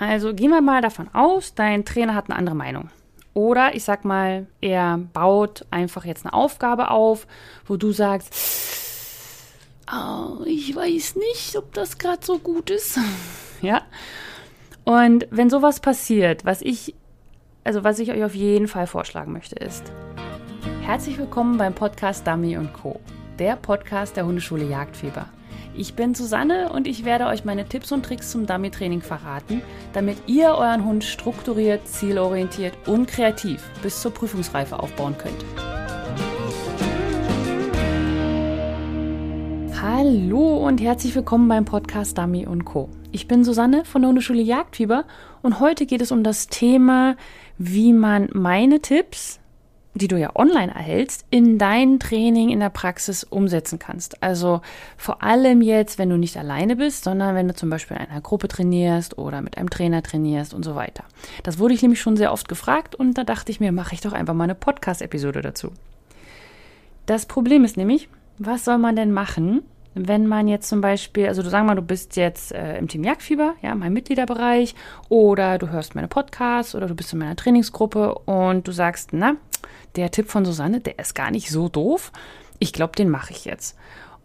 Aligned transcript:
Also 0.00 0.32
gehen 0.32 0.50
wir 0.50 0.62
mal 0.62 0.80
davon 0.80 1.10
aus, 1.12 1.54
dein 1.54 1.84
Trainer 1.84 2.14
hat 2.14 2.30
eine 2.30 2.38
andere 2.38 2.56
Meinung. 2.56 2.88
Oder 3.34 3.74
ich 3.74 3.84
sag 3.84 4.06
mal, 4.06 4.46
er 4.62 4.96
baut 4.96 5.66
einfach 5.70 6.06
jetzt 6.06 6.24
eine 6.24 6.32
Aufgabe 6.32 6.90
auf, 6.90 7.26
wo 7.66 7.76
du 7.76 7.92
sagst, 7.92 8.34
oh, 9.92 10.42
ich 10.46 10.74
weiß 10.74 11.16
nicht, 11.16 11.54
ob 11.54 11.74
das 11.74 11.98
gerade 11.98 12.24
so 12.24 12.38
gut 12.38 12.70
ist. 12.70 12.98
ja. 13.60 13.82
Und 14.84 15.26
wenn 15.30 15.50
sowas 15.50 15.80
passiert, 15.80 16.46
was 16.46 16.62
ich, 16.62 16.94
also 17.62 17.84
was 17.84 17.98
ich 17.98 18.10
euch 18.10 18.24
auf 18.24 18.34
jeden 18.34 18.68
Fall 18.68 18.86
vorschlagen 18.86 19.34
möchte, 19.34 19.56
ist, 19.56 19.92
herzlich 20.80 21.18
willkommen 21.18 21.58
beim 21.58 21.74
Podcast 21.74 22.26
Dummy 22.26 22.58
Co., 22.72 22.98
der 23.38 23.56
Podcast 23.56 24.16
der 24.16 24.24
Hundeschule 24.24 24.64
Jagdfieber. 24.64 25.28
Ich 25.80 25.94
bin 25.94 26.14
Susanne 26.14 26.70
und 26.74 26.86
ich 26.86 27.06
werde 27.06 27.24
euch 27.24 27.46
meine 27.46 27.64
Tipps 27.64 27.90
und 27.90 28.04
Tricks 28.04 28.30
zum 28.32 28.44
Dummy-Training 28.44 29.00
verraten, 29.00 29.62
damit 29.94 30.18
ihr 30.26 30.48
euren 30.48 30.84
Hund 30.84 31.04
strukturiert, 31.04 31.88
zielorientiert 31.88 32.74
und 32.86 33.06
kreativ 33.06 33.62
bis 33.82 34.02
zur 34.02 34.12
Prüfungsreife 34.12 34.78
aufbauen 34.78 35.16
könnt. 35.16 35.42
Hallo 39.80 40.58
und 40.66 40.82
herzlich 40.82 41.14
willkommen 41.14 41.48
beim 41.48 41.64
Podcast 41.64 42.18
Dummy 42.18 42.46
Co. 42.62 42.90
Ich 43.10 43.26
bin 43.26 43.42
Susanne 43.42 43.86
von 43.86 44.02
der 44.02 44.10
Hundeschule 44.10 44.42
Jagdfieber 44.42 45.04
und 45.40 45.60
heute 45.60 45.86
geht 45.86 46.02
es 46.02 46.12
um 46.12 46.22
das 46.22 46.48
Thema, 46.48 47.16
wie 47.56 47.94
man 47.94 48.28
meine 48.34 48.80
Tipps 48.80 49.39
die 49.94 50.08
du 50.08 50.16
ja 50.18 50.30
online 50.34 50.72
erhältst, 50.72 51.24
in 51.30 51.58
dein 51.58 51.98
Training 51.98 52.50
in 52.50 52.60
der 52.60 52.70
Praxis 52.70 53.24
umsetzen 53.24 53.78
kannst. 53.78 54.22
Also 54.22 54.60
vor 54.96 55.22
allem 55.22 55.62
jetzt, 55.62 55.98
wenn 55.98 56.10
du 56.10 56.16
nicht 56.16 56.36
alleine 56.36 56.76
bist, 56.76 57.04
sondern 57.04 57.34
wenn 57.34 57.48
du 57.48 57.54
zum 57.54 57.70
Beispiel 57.70 57.96
in 57.96 58.06
einer 58.06 58.20
Gruppe 58.20 58.48
trainierst 58.48 59.18
oder 59.18 59.42
mit 59.42 59.58
einem 59.58 59.70
Trainer 59.70 60.02
trainierst 60.02 60.54
und 60.54 60.64
so 60.64 60.74
weiter. 60.74 61.04
Das 61.42 61.58
wurde 61.58 61.74
ich 61.74 61.82
nämlich 61.82 62.00
schon 62.00 62.16
sehr 62.16 62.32
oft 62.32 62.48
gefragt 62.48 62.94
und 62.94 63.18
da 63.18 63.24
dachte 63.24 63.50
ich 63.50 63.60
mir, 63.60 63.72
mache 63.72 63.94
ich 63.94 64.00
doch 64.00 64.12
einfach 64.12 64.34
mal 64.34 64.44
eine 64.44 64.54
Podcast-Episode 64.54 65.42
dazu. 65.42 65.72
Das 67.06 67.26
Problem 67.26 67.64
ist 67.64 67.76
nämlich, 67.76 68.08
was 68.38 68.64
soll 68.64 68.78
man 68.78 68.94
denn 68.94 69.12
machen, 69.12 69.62
wenn 69.94 70.26
man 70.26 70.46
jetzt 70.46 70.68
zum 70.68 70.80
Beispiel, 70.80 71.26
also 71.26 71.42
du 71.42 71.50
sag 71.50 71.66
mal, 71.66 71.74
du 71.74 71.82
bist 71.82 72.16
jetzt 72.16 72.52
äh, 72.52 72.78
im 72.78 72.86
Team 72.86 73.02
Jagdfieber, 73.02 73.54
ja, 73.60 73.74
mein 73.74 73.92
Mitgliederbereich, 73.92 74.76
oder 75.08 75.58
du 75.58 75.70
hörst 75.70 75.96
meine 75.96 76.06
Podcasts 76.06 76.76
oder 76.76 76.86
du 76.86 76.94
bist 76.94 77.12
in 77.12 77.18
meiner 77.18 77.34
Trainingsgruppe 77.34 78.14
und 78.14 78.68
du 78.68 78.72
sagst, 78.72 79.10
na, 79.12 79.34
der 79.96 80.10
Tipp 80.10 80.30
von 80.30 80.44
Susanne, 80.44 80.80
der 80.80 80.98
ist 80.98 81.14
gar 81.14 81.30
nicht 81.30 81.50
so 81.50 81.68
doof. 81.68 82.12
Ich 82.58 82.72
glaube, 82.72 82.94
den 82.96 83.08
mache 83.08 83.32
ich 83.32 83.44
jetzt. 83.44 83.76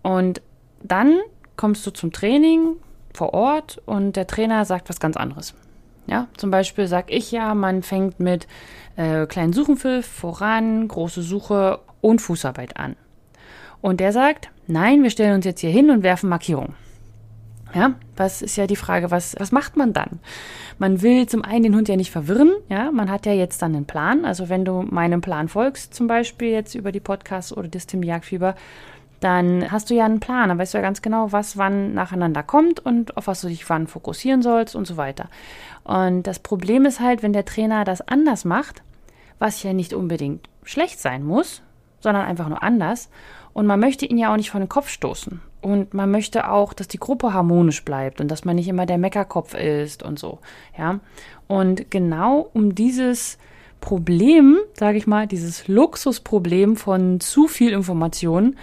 Und 0.02 0.42
dann 0.84 1.20
kommst 1.56 1.86
du 1.86 1.92
zum 1.92 2.12
Training 2.12 2.76
vor 3.14 3.34
Ort 3.34 3.82
und 3.86 4.16
der 4.16 4.28
Trainer 4.28 4.66
sagt 4.66 4.90
was 4.90 5.00
ganz 5.00 5.18
anderes. 5.18 5.54
Ja, 6.08 6.28
zum 6.38 6.52
Beispiel 6.52 6.88
sage 6.88 7.14
ich 7.14 7.32
ja, 7.32 7.56
man 7.56 7.82
fängt 7.82 8.20
mit 8.20 8.48
äh, 8.96 9.26
kleinen 9.26 9.54
Suchenpfiff 9.54 10.06
voran, 10.06 10.88
große 10.88 11.24
Suche 11.24 11.80
und 12.02 12.22
Fußarbeit 12.22 12.78
an. 12.78 12.96
Und 13.82 14.00
der 14.00 14.12
sagt, 14.12 14.50
nein, 14.68 15.02
wir 15.02 15.10
stellen 15.10 15.36
uns 15.36 15.46
jetzt 15.46 15.62
hier 15.62 15.72
hin 15.72 15.90
und 15.90 16.04
werfen 16.04 16.30
Markierungen. 16.30 16.76
Ja, 17.74 17.96
was 18.16 18.42
ist 18.42 18.56
ja 18.56 18.68
die 18.68 18.76
Frage, 18.76 19.12
was, 19.12 19.36
was 19.38 19.52
macht 19.52 19.76
man 19.76 19.92
dann? 19.92 20.20
Man 20.78 21.02
will 21.02 21.28
zum 21.28 21.44
einen 21.44 21.64
den 21.64 21.76
Hund 21.76 21.90
ja 21.90 21.96
nicht 21.96 22.12
verwirren, 22.12 22.52
ja, 22.70 22.92
man 22.92 23.10
hat 23.10 23.26
ja 23.26 23.34
jetzt 23.34 23.62
dann 23.62 23.76
einen 23.76 23.86
Plan. 23.86 24.24
Also 24.24 24.50
wenn 24.50 24.64
du 24.64 24.84
meinem 24.84 25.22
Plan 25.22 25.48
folgst, 25.50 25.94
zum 25.94 26.08
Beispiel 26.08 26.50
jetzt 26.50 26.76
über 26.76 26.92
die 26.92 27.00
Podcasts 27.00 27.56
oder 27.56 27.68
das 27.68 27.88
Tim 27.88 28.04
Jagdfieber, 28.04 28.56
dann 29.20 29.72
hast 29.72 29.90
du 29.90 29.96
ja 29.96 30.06
einen 30.06 30.20
Plan, 30.20 30.50
dann 30.50 30.58
weißt 30.60 30.74
du 30.74 30.78
ja 30.78 30.84
ganz 30.84 31.02
genau, 31.02 31.32
was 31.32 31.58
wann 31.58 31.94
nacheinander 31.94 32.44
kommt 32.44 32.80
und 32.80 33.18
auf 33.18 33.28
was 33.28 33.42
du 33.42 33.48
dich 33.48 33.68
wann 33.70 33.88
fokussieren 33.88 34.42
sollst 34.42 34.76
und 34.76 34.86
so 34.86 34.98
weiter. 34.98 35.30
Und 35.84 36.24
das 36.24 36.40
Problem 36.40 36.86
ist 36.86 37.00
halt, 37.00 37.24
wenn 37.24 37.34
der 37.34 37.46
Trainer 37.46 37.86
das 37.86 38.08
anders 38.08 38.46
macht, 38.46 38.84
was 39.40 39.64
ja 39.64 39.74
nicht 39.74 39.94
unbedingt 39.94 40.48
schlecht 40.64 41.00
sein 41.00 41.24
muss, 41.24 41.62
sondern 42.06 42.26
einfach 42.26 42.48
nur 42.48 42.62
anders. 42.62 43.10
Und 43.54 43.66
man 43.66 43.80
möchte 43.80 44.06
ihn 44.06 44.20
ja 44.20 44.32
auch 44.32 44.38
nicht 44.38 44.52
vor 44.52 44.60
den 44.60 44.70
Kopf 44.70 44.90
stoßen. 44.90 45.42
Und 45.62 45.96
man 45.96 46.12
möchte 46.12 46.52
auch, 46.52 46.74
dass 46.74 46.88
die 46.88 47.00
Gruppe 47.00 47.34
harmonisch 47.34 47.84
bleibt 47.84 48.22
und 48.22 48.30
dass 48.30 48.46
man 48.46 48.56
nicht 48.56 48.68
immer 48.68 48.86
der 48.86 49.00
Meckerkopf 49.00 49.56
ist 49.56 50.04
und 50.04 50.20
so. 50.20 50.38
Ja. 50.78 51.00
Und 51.48 51.90
genau 51.90 52.48
um 52.54 52.76
dieses 52.76 53.40
Problem, 53.82 54.60
sage 54.74 55.00
ich 55.00 55.08
mal, 55.08 55.26
dieses 55.26 55.68
Luxusproblem 55.68 56.76
von 56.76 57.20
zu 57.20 57.48
viel 57.48 57.72
Informationen, 57.72 58.56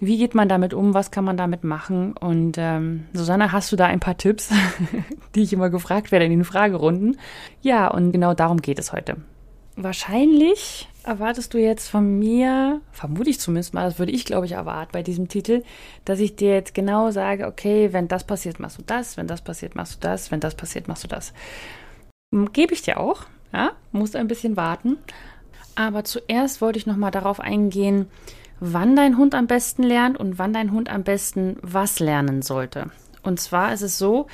wie 0.00 0.18
geht 0.18 0.34
man 0.34 0.48
damit 0.48 0.74
um? 0.74 0.92
Was 0.92 1.12
kann 1.12 1.24
man 1.24 1.36
damit 1.36 1.62
machen? 1.62 2.14
Und 2.16 2.56
ähm, 2.58 3.06
Susanne, 3.12 3.52
hast 3.52 3.70
du 3.70 3.76
da 3.76 3.86
ein 3.86 4.00
paar 4.00 4.16
Tipps, 4.16 4.50
die 5.36 5.42
ich 5.42 5.52
immer 5.52 5.70
gefragt 5.70 6.10
werde 6.10 6.24
in 6.24 6.32
den 6.32 6.44
Fragerunden? 6.44 7.18
Ja, 7.62 7.88
und 7.88 8.10
genau 8.10 8.34
darum 8.34 8.60
geht 8.60 8.80
es 8.80 8.92
heute. 8.92 9.16
Wahrscheinlich 9.76 10.88
erwartest 11.08 11.54
du 11.54 11.58
jetzt 11.58 11.88
von 11.88 12.18
mir, 12.18 12.80
vermute 12.92 13.30
ich 13.30 13.40
zumindest 13.40 13.74
mal, 13.74 13.84
das 13.84 13.98
würde 13.98 14.12
ich 14.12 14.24
glaube 14.24 14.46
ich 14.46 14.52
erwarten 14.52 14.92
bei 14.92 15.02
diesem 15.02 15.28
Titel, 15.28 15.64
dass 16.04 16.20
ich 16.20 16.36
dir 16.36 16.52
jetzt 16.52 16.74
genau 16.74 17.10
sage, 17.10 17.46
okay, 17.46 17.92
wenn 17.92 18.08
das 18.08 18.24
passiert, 18.24 18.60
machst 18.60 18.78
du 18.78 18.82
das, 18.82 19.16
wenn 19.16 19.26
das 19.26 19.42
passiert, 19.42 19.74
machst 19.74 19.96
du 19.96 19.98
das, 20.00 20.30
wenn 20.30 20.40
das 20.40 20.54
passiert, 20.54 20.86
machst 20.86 21.04
du 21.04 21.08
das. 21.08 21.32
Hm, 22.32 22.52
gebe 22.52 22.74
ich 22.74 22.82
dir 22.82 23.00
auch, 23.00 23.22
ja, 23.52 23.72
musst 23.90 24.16
ein 24.16 24.28
bisschen 24.28 24.56
warten. 24.56 24.98
Aber 25.74 26.04
zuerst 26.04 26.60
wollte 26.60 26.78
ich 26.78 26.86
nochmal 26.86 27.10
darauf 27.10 27.40
eingehen, 27.40 28.06
wann 28.60 28.96
dein 28.96 29.16
Hund 29.16 29.34
am 29.34 29.46
besten 29.46 29.84
lernt 29.84 30.18
und 30.18 30.38
wann 30.38 30.52
dein 30.52 30.72
Hund 30.72 30.90
am 30.90 31.04
besten 31.04 31.56
was 31.62 32.00
lernen 32.00 32.42
sollte. 32.42 32.90
Und 33.22 33.40
zwar 33.40 33.72
ist 33.72 33.82
es 33.82 33.96
so, 33.96 34.26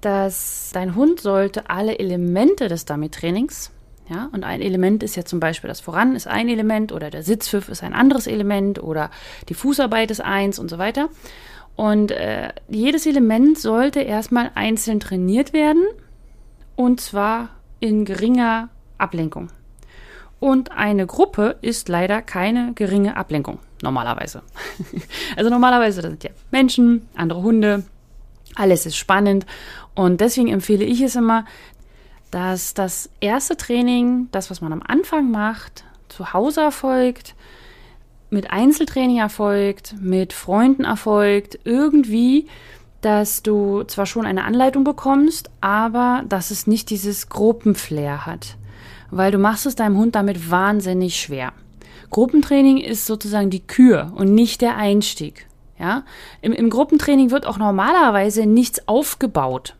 dass 0.00 0.70
dein 0.72 0.94
Hund 0.94 1.20
sollte 1.20 1.68
alle 1.70 1.98
Elemente 1.98 2.68
des 2.68 2.84
Dummy-Trainings 2.84 3.70
ja, 4.10 4.28
und 4.32 4.42
ein 4.42 4.60
Element 4.60 5.04
ist 5.04 5.14
ja 5.14 5.24
zum 5.24 5.38
Beispiel 5.38 5.68
das 5.68 5.80
Voran 5.80 6.16
ist 6.16 6.26
ein 6.26 6.48
Element 6.48 6.90
oder 6.90 7.10
der 7.10 7.22
Sitzpfiff 7.22 7.68
ist 7.68 7.84
ein 7.84 7.94
anderes 7.94 8.26
Element 8.26 8.82
oder 8.82 9.08
die 9.48 9.54
Fußarbeit 9.54 10.10
ist 10.10 10.20
eins 10.20 10.58
und 10.58 10.68
so 10.68 10.78
weiter. 10.78 11.08
Und 11.76 12.10
äh, 12.10 12.48
jedes 12.68 13.06
Element 13.06 13.56
sollte 13.56 14.00
erstmal 14.00 14.50
einzeln 14.56 14.98
trainiert 14.98 15.52
werden 15.52 15.84
und 16.74 17.00
zwar 17.00 17.50
in 17.78 18.04
geringer 18.04 18.68
Ablenkung. 18.98 19.50
Und 20.40 20.72
eine 20.72 21.06
Gruppe 21.06 21.56
ist 21.60 21.88
leider 21.88 22.20
keine 22.20 22.72
geringe 22.74 23.16
Ablenkung, 23.16 23.60
normalerweise. 23.80 24.42
also 25.36 25.50
normalerweise 25.50 26.02
sind 26.02 26.24
ja 26.24 26.30
Menschen, 26.50 27.06
andere 27.14 27.42
Hunde, 27.42 27.84
alles 28.56 28.86
ist 28.86 28.96
spannend. 28.96 29.46
Und 29.94 30.20
deswegen 30.20 30.48
empfehle 30.48 30.84
ich 30.84 31.00
es 31.00 31.14
immer, 31.14 31.44
dass 32.30 32.74
das 32.74 33.10
erste 33.20 33.56
Training, 33.56 34.28
das, 34.32 34.50
was 34.50 34.60
man 34.60 34.72
am 34.72 34.82
Anfang 34.86 35.30
macht, 35.30 35.84
zu 36.08 36.32
Hause 36.32 36.60
erfolgt, 36.60 37.34
mit 38.30 38.50
Einzeltraining 38.50 39.18
erfolgt, 39.18 39.94
mit 40.00 40.32
Freunden 40.32 40.84
erfolgt, 40.84 41.58
irgendwie, 41.64 42.46
dass 43.00 43.42
du 43.42 43.82
zwar 43.84 44.06
schon 44.06 44.26
eine 44.26 44.44
Anleitung 44.44 44.84
bekommst, 44.84 45.50
aber 45.60 46.22
dass 46.28 46.50
es 46.50 46.66
nicht 46.66 46.90
dieses 46.90 47.28
Gruppenflair 47.28 48.26
hat. 48.26 48.56
Weil 49.10 49.32
du 49.32 49.38
machst 49.38 49.66
es 49.66 49.74
deinem 49.74 49.96
Hund 49.96 50.14
damit 50.14 50.50
wahnsinnig 50.50 51.16
schwer. 51.16 51.52
Gruppentraining 52.10 52.78
ist 52.78 53.06
sozusagen 53.06 53.50
die 53.50 53.66
Kür 53.66 54.12
und 54.14 54.34
nicht 54.34 54.60
der 54.60 54.76
Einstieg. 54.76 55.46
Ja? 55.78 56.04
Im, 56.40 56.52
Im 56.52 56.70
Gruppentraining 56.70 57.30
wird 57.30 57.46
auch 57.46 57.58
normalerweise 57.58 58.46
nichts 58.46 58.86
aufgebaut. 58.86 59.74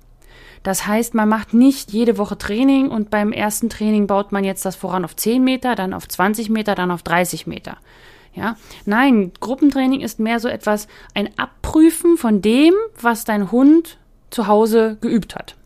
Das 0.62 0.86
heißt, 0.86 1.14
man 1.14 1.28
macht 1.28 1.54
nicht 1.54 1.90
jede 1.92 2.18
Woche 2.18 2.36
Training 2.36 2.88
und 2.88 3.10
beim 3.10 3.32
ersten 3.32 3.70
Training 3.70 4.06
baut 4.06 4.30
man 4.30 4.44
jetzt 4.44 4.64
das 4.64 4.76
voran 4.76 5.04
auf 5.04 5.16
10 5.16 5.42
Meter, 5.42 5.74
dann 5.74 5.94
auf 5.94 6.06
20 6.06 6.50
Meter, 6.50 6.74
dann 6.74 6.90
auf 6.90 7.02
30 7.02 7.46
Meter. 7.46 7.78
Ja, 8.34 8.56
nein, 8.84 9.32
Gruppentraining 9.40 10.00
ist 10.02 10.20
mehr 10.20 10.38
so 10.38 10.48
etwas, 10.48 10.86
ein 11.14 11.30
Abprüfen 11.36 12.16
von 12.16 12.42
dem, 12.42 12.74
was 13.00 13.24
dein 13.24 13.50
Hund 13.50 13.98
zu 14.30 14.46
Hause 14.46 14.98
geübt 15.00 15.34
hat. 15.34 15.56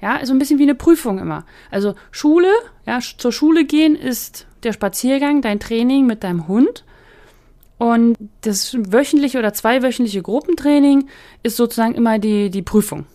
Ja, 0.00 0.24
so 0.24 0.32
ein 0.32 0.38
bisschen 0.38 0.58
wie 0.58 0.64
eine 0.64 0.76
Prüfung 0.76 1.18
immer. 1.18 1.44
Also 1.70 1.94
Schule, 2.12 2.52
ja, 2.86 3.00
zur 3.00 3.32
Schule 3.32 3.64
gehen 3.64 3.96
ist 3.96 4.46
der 4.62 4.72
Spaziergang, 4.72 5.42
dein 5.42 5.58
Training 5.58 6.06
mit 6.06 6.22
deinem 6.22 6.46
Hund. 6.46 6.84
Und 7.78 8.16
das 8.42 8.76
wöchentliche 8.78 9.38
oder 9.38 9.52
zweiwöchentliche 9.52 10.22
Gruppentraining 10.22 11.08
ist 11.42 11.56
sozusagen 11.56 11.94
immer 11.94 12.18
die, 12.18 12.50
die 12.50 12.62
Prüfung. 12.62 13.06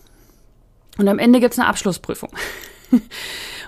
Und 0.98 1.08
am 1.08 1.18
Ende 1.18 1.40
gibt's 1.40 1.58
eine 1.58 1.68
Abschlussprüfung. 1.68 2.30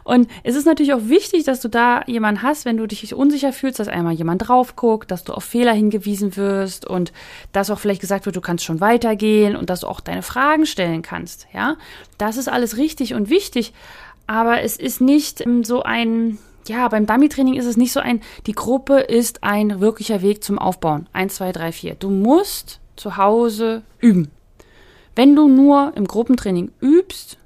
Und 0.06 0.30
es 0.44 0.54
ist 0.54 0.66
natürlich 0.66 0.94
auch 0.94 1.08
wichtig, 1.08 1.42
dass 1.42 1.60
du 1.60 1.68
da 1.68 2.04
jemanden 2.06 2.42
hast, 2.42 2.64
wenn 2.64 2.76
du 2.76 2.86
dich 2.86 3.12
unsicher 3.12 3.52
fühlst, 3.52 3.80
dass 3.80 3.88
einmal 3.88 4.12
jemand 4.12 4.46
drauf 4.46 4.76
guckt, 4.76 5.10
dass 5.10 5.24
du 5.24 5.32
auf 5.32 5.42
Fehler 5.42 5.72
hingewiesen 5.72 6.36
wirst 6.36 6.86
und 6.86 7.12
dass 7.50 7.70
auch 7.70 7.80
vielleicht 7.80 8.02
gesagt 8.02 8.24
wird, 8.24 8.36
du 8.36 8.40
kannst 8.40 8.64
schon 8.64 8.80
weitergehen 8.80 9.56
und 9.56 9.68
dass 9.68 9.80
du 9.80 9.88
auch 9.88 9.98
deine 9.98 10.22
Fragen 10.22 10.64
stellen 10.64 11.02
kannst. 11.02 11.48
Ja, 11.52 11.76
das 12.18 12.36
ist 12.36 12.48
alles 12.48 12.76
richtig 12.76 13.14
und 13.14 13.30
wichtig. 13.30 13.72
Aber 14.28 14.62
es 14.62 14.76
ist 14.76 15.00
nicht 15.00 15.44
ähm, 15.44 15.64
so 15.64 15.82
ein, 15.82 16.38
ja, 16.68 16.86
beim 16.86 17.06
Dummy-Training 17.06 17.54
ist 17.54 17.66
es 17.66 17.76
nicht 17.76 17.92
so 17.92 17.98
ein, 17.98 18.20
die 18.46 18.54
Gruppe 18.54 19.00
ist 19.00 19.42
ein 19.42 19.80
wirklicher 19.80 20.22
Weg 20.22 20.44
zum 20.44 20.60
Aufbauen. 20.60 21.08
Eins, 21.12 21.34
zwei, 21.34 21.50
drei, 21.50 21.72
vier. 21.72 21.96
Du 21.96 22.10
musst 22.10 22.78
zu 22.94 23.16
Hause 23.16 23.82
üben. 23.98 24.30
Wenn 25.16 25.34
du 25.34 25.48
nur 25.48 25.92
im 25.96 26.06
Gruppentraining 26.06 26.70
übst, 26.80 27.38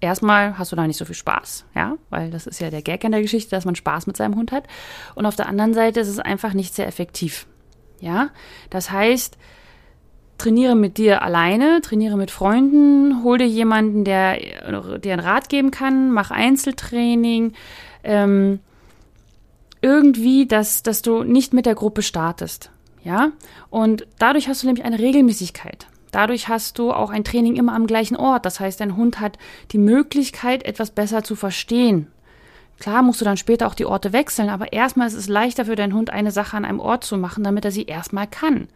erstmal 0.00 0.58
hast 0.58 0.72
du 0.72 0.76
da 0.76 0.86
nicht 0.86 0.98
so 0.98 1.04
viel 1.04 1.14
Spaß, 1.14 1.64
ja, 1.74 1.96
weil 2.10 2.30
das 2.30 2.46
ist 2.46 2.60
ja 2.60 2.70
der 2.70 2.82
Gag 2.82 3.04
in 3.04 3.12
der 3.12 3.22
Geschichte, 3.22 3.50
dass 3.50 3.64
man 3.64 3.76
Spaß 3.76 4.06
mit 4.08 4.16
seinem 4.16 4.34
Hund 4.34 4.52
hat. 4.52 4.64
Und 5.14 5.24
auf 5.24 5.36
der 5.36 5.48
anderen 5.48 5.74
Seite 5.74 6.00
ist 6.00 6.08
es 6.08 6.18
einfach 6.18 6.52
nicht 6.52 6.74
sehr 6.74 6.88
effektiv. 6.88 7.46
Ja, 8.00 8.30
das 8.68 8.90
heißt, 8.90 9.38
trainiere 10.38 10.74
mit 10.74 10.98
dir 10.98 11.22
alleine, 11.22 11.80
trainiere 11.82 12.16
mit 12.16 12.32
Freunden, 12.32 13.22
hol 13.22 13.38
dir 13.38 13.46
jemanden, 13.46 14.04
der 14.04 14.38
dir 14.98 15.12
einen 15.12 15.20
Rat 15.20 15.48
geben 15.48 15.70
kann, 15.70 16.10
mach 16.10 16.32
Einzeltraining, 16.32 17.52
ähm, 18.02 18.58
irgendwie, 19.82 20.46
dass, 20.46 20.82
dass 20.82 21.02
du 21.02 21.22
nicht 21.22 21.52
mit 21.52 21.64
der 21.64 21.76
Gruppe 21.76 22.02
startest. 22.02 22.70
Ja, 23.04 23.30
und 23.70 24.06
dadurch 24.18 24.48
hast 24.48 24.62
du 24.62 24.66
nämlich 24.66 24.84
eine 24.84 24.98
Regelmäßigkeit. 24.98 25.86
Dadurch 26.12 26.48
hast 26.48 26.78
du 26.78 26.92
auch 26.92 27.10
ein 27.10 27.24
Training 27.24 27.56
immer 27.56 27.74
am 27.74 27.88
gleichen 27.88 28.16
Ort. 28.16 28.46
Das 28.46 28.60
heißt, 28.60 28.80
dein 28.80 28.96
Hund 28.96 29.18
hat 29.18 29.38
die 29.72 29.78
Möglichkeit, 29.78 30.64
etwas 30.64 30.90
besser 30.90 31.24
zu 31.24 31.34
verstehen. 31.34 32.06
Klar 32.78 33.02
musst 33.02 33.20
du 33.20 33.24
dann 33.24 33.36
später 33.36 33.66
auch 33.66 33.74
die 33.74 33.86
Orte 33.86 34.12
wechseln, 34.12 34.48
aber 34.48 34.72
erstmal 34.72 35.06
ist 35.06 35.14
es 35.14 35.28
leichter 35.28 35.64
für 35.64 35.76
deinen 35.76 35.94
Hund, 35.94 36.10
eine 36.10 36.30
Sache 36.30 36.56
an 36.56 36.64
einem 36.64 36.80
Ort 36.80 37.04
zu 37.04 37.16
machen, 37.16 37.44
damit 37.44 37.64
er 37.64 37.70
sie 37.70 37.84
erstmal 37.84 38.26
kann. 38.26 38.68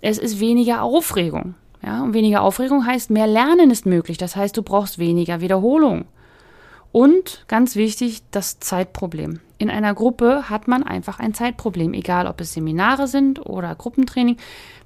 Es 0.00 0.18
ist 0.18 0.40
weniger 0.40 0.82
Aufregung. 0.82 1.54
Ja, 1.84 2.02
und 2.02 2.14
weniger 2.14 2.42
Aufregung 2.42 2.86
heißt, 2.86 3.10
mehr 3.10 3.26
Lernen 3.26 3.70
ist 3.70 3.86
möglich. 3.86 4.16
Das 4.16 4.36
heißt, 4.36 4.56
du 4.56 4.62
brauchst 4.62 4.98
weniger 4.98 5.40
Wiederholung. 5.40 6.06
Und 6.92 7.44
ganz 7.48 7.74
wichtig, 7.74 8.22
das 8.30 8.60
Zeitproblem. 8.60 9.40
In 9.58 9.70
einer 9.70 9.94
Gruppe 9.94 10.50
hat 10.50 10.68
man 10.68 10.82
einfach 10.82 11.18
ein 11.18 11.34
Zeitproblem, 11.34 11.94
egal 11.94 12.26
ob 12.26 12.40
es 12.40 12.52
Seminare 12.52 13.06
sind 13.08 13.44
oder 13.44 13.74
Gruppentraining. 13.74 14.36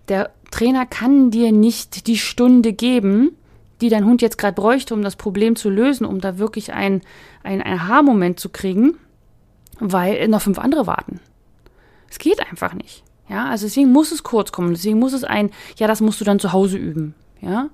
Der 0.08 0.30
Trainer 0.50 0.86
kann 0.86 1.30
dir 1.30 1.52
nicht 1.52 2.06
die 2.06 2.18
Stunde 2.18 2.72
geben, 2.72 3.36
die 3.80 3.88
dein 3.88 4.04
Hund 4.06 4.22
jetzt 4.22 4.38
gerade 4.38 4.54
bräuchte, 4.54 4.94
um 4.94 5.02
das 5.02 5.16
Problem 5.16 5.56
zu 5.56 5.68
lösen, 5.68 6.06
um 6.06 6.20
da 6.20 6.38
wirklich 6.38 6.72
ein, 6.72 7.02
ein 7.42 7.64
Aha-Moment 7.64 8.40
zu 8.40 8.48
kriegen, 8.48 8.96
weil 9.78 10.28
noch 10.28 10.42
fünf 10.42 10.58
andere 10.58 10.86
warten. 10.86 11.20
Es 12.10 12.18
geht 12.18 12.40
einfach 12.40 12.74
nicht. 12.74 13.02
Ja, 13.28 13.46
also 13.46 13.66
deswegen 13.66 13.92
muss 13.92 14.12
es 14.12 14.22
kurz 14.22 14.52
kommen. 14.52 14.70
Deswegen 14.70 14.98
muss 14.98 15.12
es 15.12 15.24
ein, 15.24 15.50
ja, 15.76 15.86
das 15.86 16.00
musst 16.00 16.20
du 16.20 16.24
dann 16.24 16.38
zu 16.38 16.52
Hause 16.52 16.78
üben. 16.78 17.14
Ja, 17.40 17.68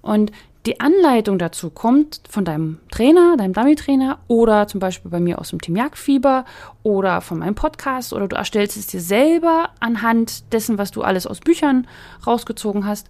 und 0.00 0.32
die 0.66 0.80
Anleitung 0.80 1.38
dazu 1.38 1.68
kommt 1.68 2.22
von 2.28 2.44
deinem 2.44 2.78
Trainer, 2.90 3.36
deinem 3.36 3.52
Dummy-Trainer 3.52 4.18
oder 4.28 4.66
zum 4.66 4.80
Beispiel 4.80 5.10
bei 5.10 5.20
mir 5.20 5.38
aus 5.38 5.50
dem 5.50 5.60
Team 5.60 5.76
Jagdfieber 5.76 6.46
oder 6.82 7.20
von 7.20 7.38
meinem 7.38 7.54
Podcast 7.54 8.14
oder 8.14 8.28
du 8.28 8.36
erstellst 8.36 8.78
es 8.78 8.86
dir 8.86 9.00
selber 9.00 9.70
anhand 9.80 10.52
dessen, 10.54 10.78
was 10.78 10.90
du 10.90 11.02
alles 11.02 11.26
aus 11.26 11.40
Büchern 11.40 11.86
rausgezogen 12.26 12.86
hast. 12.86 13.08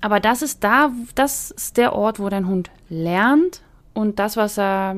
Aber 0.00 0.18
das 0.18 0.42
ist 0.42 0.64
da, 0.64 0.90
das 1.14 1.52
ist 1.52 1.76
der 1.76 1.94
Ort, 1.94 2.18
wo 2.18 2.28
dein 2.28 2.48
Hund 2.48 2.70
lernt 2.88 3.62
und 3.94 4.18
das, 4.18 4.36
was 4.36 4.58
er, 4.58 4.96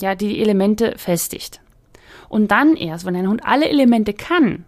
ja, 0.00 0.14
die 0.14 0.40
Elemente 0.40 0.94
festigt. 0.96 1.60
Und 2.30 2.50
dann 2.50 2.74
erst, 2.74 3.04
wenn 3.04 3.14
dein 3.14 3.28
Hund 3.28 3.44
alle 3.44 3.68
Elemente 3.68 4.14
kann, 4.14 4.64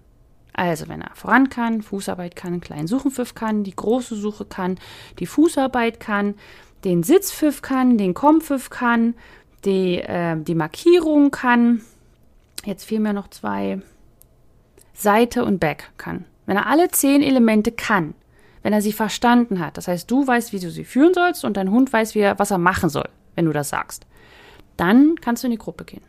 also 0.53 0.89
wenn 0.89 1.01
er 1.01 1.15
voran 1.15 1.49
kann, 1.49 1.81
Fußarbeit 1.81 2.37
kann, 2.37 2.61
kleinen 2.61 2.87
Suchenpfiff 2.87 3.35
kann, 3.35 3.65
die 3.65 3.75
große 3.75 4.15
Suche 4.15 4.45
kann, 4.45 4.79
die 5.19 5.27
Fußarbeit 5.27 5.99
kann, 5.99 6.35
den 6.85 7.03
Sitzpfiff 7.03 7.63
kann, 7.63 7.99
den 7.99 8.15
Kompfiff 8.15 8.71
kann, 8.71 9.15
die, 9.65 9.99
äh, 9.99 10.37
die 10.41 10.55
Markierung 10.55 11.31
kann. 11.31 11.83
Jetzt 12.65 12.85
fehlen 12.85 13.03
mir 13.03 13.13
noch 13.13 13.29
zwei. 13.29 13.81
Seite 14.95 15.45
und 15.45 15.59
Back 15.59 15.91
kann. 15.97 16.25
Wenn 16.47 16.57
er 16.57 16.67
alle 16.67 16.89
zehn 16.91 17.23
Elemente 17.23 17.73
kann, 17.73 18.15
wenn 18.63 18.73
er 18.73 18.83
sie 18.83 18.93
verstanden 18.93 19.59
hat, 19.59 19.77
das 19.77 19.89
heißt, 19.89 20.11
du 20.11 20.27
weißt, 20.27 20.53
wie 20.53 20.61
du 20.61 20.71
sie 20.71 20.85
führen 20.85 21.15
sollst 21.15 21.45
und 21.45 21.57
dein 21.57 21.71
Hund 21.71 21.93
weiß, 21.93 22.15
wie 22.15 22.21
er, 22.21 22.39
was 22.39 22.51
er 22.51 22.59
machen 22.59 22.89
soll, 22.89 23.09
wenn 23.35 23.47
du 23.47 23.53
das 23.53 23.71
sagst, 23.71 24.07
dann 24.77 25.17
kannst 25.21 25.43
du 25.43 25.49
in 25.49 25.53
die 25.53 25.59
Gruppe 25.59 25.85
gehen. 25.85 26.03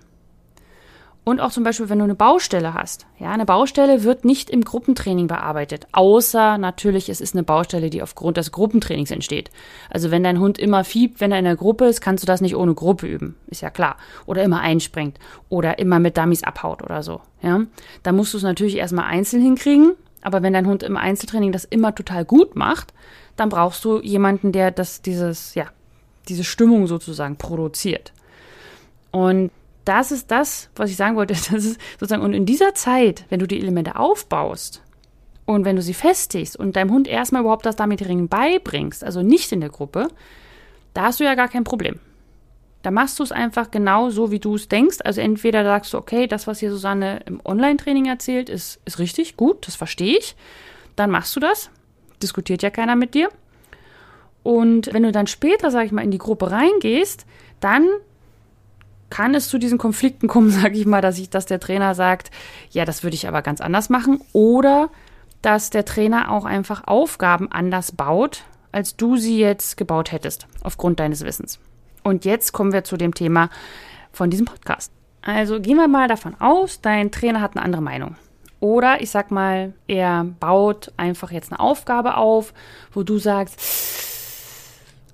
Und 1.25 1.39
auch 1.39 1.51
zum 1.51 1.63
Beispiel, 1.63 1.87
wenn 1.87 1.99
du 1.99 2.03
eine 2.03 2.15
Baustelle 2.15 2.73
hast. 2.73 3.05
Ja, 3.17 3.31
eine 3.31 3.45
Baustelle 3.45 4.03
wird 4.03 4.25
nicht 4.25 4.49
im 4.49 4.61
Gruppentraining 4.61 5.27
bearbeitet. 5.27 5.87
Außer 5.93 6.57
natürlich, 6.57 7.07
es 7.07 7.21
ist 7.21 7.33
eine 7.33 7.43
Baustelle, 7.43 7.89
die 7.89 8.01
aufgrund 8.01 8.35
des 8.35 8.51
Gruppentrainings 8.51 9.09
entsteht. 9.09 9.49
Also 9.89 10.11
wenn 10.11 10.23
dein 10.23 10.39
Hund 10.39 10.59
immer 10.59 10.83
fiebt, 10.83 11.21
wenn 11.21 11.31
er 11.31 11.39
in 11.39 11.45
der 11.45 11.55
Gruppe 11.55 11.85
ist, 11.85 12.01
kannst 12.01 12.23
du 12.23 12.27
das 12.27 12.41
nicht 12.41 12.57
ohne 12.57 12.73
Gruppe 12.73 13.07
üben. 13.07 13.37
Ist 13.47 13.61
ja 13.61 13.69
klar. 13.69 13.95
Oder 14.25 14.43
immer 14.43 14.59
einspringt. 14.59 15.17
Oder 15.47 15.79
immer 15.79 15.99
mit 15.99 16.17
Dummies 16.17 16.43
abhaut 16.43 16.83
oder 16.83 17.03
so. 17.03 17.21
Ja, 17.41 17.61
da 18.03 18.11
musst 18.11 18.33
du 18.33 18.37
es 18.37 18.43
natürlich 18.43 18.75
erstmal 18.75 19.05
einzeln 19.05 19.41
hinkriegen. 19.41 19.93
Aber 20.23 20.41
wenn 20.43 20.53
dein 20.53 20.67
Hund 20.67 20.83
im 20.83 20.97
Einzeltraining 20.97 21.53
das 21.53 21.63
immer 21.63 21.95
total 21.95 22.25
gut 22.25 22.57
macht, 22.57 22.93
dann 23.37 23.47
brauchst 23.47 23.85
du 23.85 24.01
jemanden, 24.01 24.51
der 24.51 24.71
das, 24.71 25.01
dieses, 25.01 25.55
ja, 25.55 25.67
diese 26.27 26.43
Stimmung 26.43 26.87
sozusagen 26.87 27.37
produziert. 27.37 28.11
Und 29.11 29.51
das 29.85 30.11
ist 30.11 30.31
das, 30.31 30.69
was 30.75 30.89
ich 30.89 30.95
sagen 30.95 31.15
wollte. 31.15 31.33
Das 31.51 31.65
ist 31.65 31.79
sozusagen, 31.99 32.23
und 32.23 32.33
in 32.33 32.45
dieser 32.45 32.73
Zeit, 32.73 33.25
wenn 33.29 33.39
du 33.39 33.47
die 33.47 33.59
Elemente 33.59 33.97
aufbaust 33.97 34.81
und 35.45 35.65
wenn 35.65 35.75
du 35.75 35.81
sie 35.81 35.93
festigst 35.93 36.57
und 36.57 36.75
deinem 36.75 36.91
Hund 36.91 37.07
erstmal 37.07 37.41
überhaupt 37.41 37.65
das 37.65 37.75
damit 37.75 38.07
Ringen 38.07 38.27
beibringst, 38.27 39.03
also 39.03 39.21
nicht 39.21 39.51
in 39.51 39.61
der 39.61 39.69
Gruppe, 39.69 40.07
da 40.93 41.03
hast 41.03 41.19
du 41.19 41.23
ja 41.23 41.35
gar 41.35 41.47
kein 41.47 41.63
Problem. 41.63 41.99
Da 42.83 42.91
machst 42.91 43.17
du 43.17 43.23
es 43.23 43.31
einfach 43.31 43.71
genau 43.71 44.09
so, 44.09 44.29
wie 44.29 44.39
du 44.39 44.55
es 44.55 44.67
denkst. 44.67 44.97
Also 45.03 45.21
entweder 45.21 45.63
sagst 45.63 45.93
du, 45.93 45.97
okay, 45.97 46.27
das, 46.27 46.47
was 46.47 46.59
hier 46.59 46.69
Susanne 46.69 47.21
im 47.25 47.39
Online-Training 47.43 48.05
erzählt, 48.05 48.49
ist, 48.49 48.81
ist 48.83 48.99
richtig, 48.99 49.37
gut, 49.37 49.65
das 49.67 49.75
verstehe 49.75 50.17
ich. 50.17 50.35
Dann 50.97 51.09
machst 51.09 51.33
du 51.35 51.39
das. 51.39 51.69
Diskutiert 52.21 52.61
ja 52.61 52.69
keiner 52.69 52.97
mit 52.97 53.13
dir. 53.13 53.29
Und 54.43 54.93
wenn 54.93 55.03
du 55.03 55.13
dann 55.13 55.27
später, 55.27 55.71
sag 55.71 55.85
ich 55.85 55.93
mal, 55.93 56.03
in 56.03 56.11
die 56.11 56.17
Gruppe 56.17 56.51
reingehst, 56.51 57.25
dann 57.61 57.87
kann 59.13 59.35
es 59.35 59.47
zu 59.47 59.59
diesen 59.59 59.77
Konflikten 59.77 60.27
kommen, 60.27 60.49
sage 60.61 60.77
ich 60.77 60.87
mal, 60.87 61.01
dass 61.01 61.19
ich, 61.19 61.29
dass 61.29 61.45
der 61.45 61.59
Trainer 61.59 61.93
sagt, 61.93 62.31
ja, 62.71 62.83
das 62.83 63.03
würde 63.03 63.15
ich 63.15 63.27
aber 63.27 63.43
ganz 63.43 63.61
anders 63.61 63.89
machen, 63.89 64.19
oder 64.33 64.89
dass 65.43 65.69
der 65.69 65.85
Trainer 65.85 66.31
auch 66.31 66.45
einfach 66.45 66.87
Aufgaben 66.87 67.51
anders 67.51 67.91
baut, 67.91 68.43
als 68.71 68.95
du 68.95 69.17
sie 69.17 69.37
jetzt 69.37 69.77
gebaut 69.77 70.11
hättest, 70.11 70.47
aufgrund 70.63 70.99
deines 70.99 71.23
Wissens. 71.23 71.59
Und 72.03 72.25
jetzt 72.25 72.53
kommen 72.53 72.73
wir 72.73 72.83
zu 72.83 72.97
dem 72.97 73.13
Thema 73.13 73.49
von 74.11 74.31
diesem 74.31 74.47
Podcast. 74.47 74.91
Also 75.21 75.61
gehen 75.61 75.77
wir 75.77 75.87
mal 75.87 76.07
davon 76.07 76.35
aus, 76.41 76.81
dein 76.81 77.11
Trainer 77.11 77.39
hat 77.39 77.55
eine 77.55 77.63
andere 77.63 77.83
Meinung. 77.83 78.15
Oder 78.61 79.01
ich 79.01 79.11
sag 79.11 79.29
mal, 79.29 79.73
er 79.87 80.23
baut 80.23 80.91
einfach 80.97 81.31
jetzt 81.31 81.51
eine 81.51 81.59
Aufgabe 81.59 82.17
auf, 82.17 82.53
wo 82.93 83.03
du 83.03 83.19
sagst, 83.19 83.59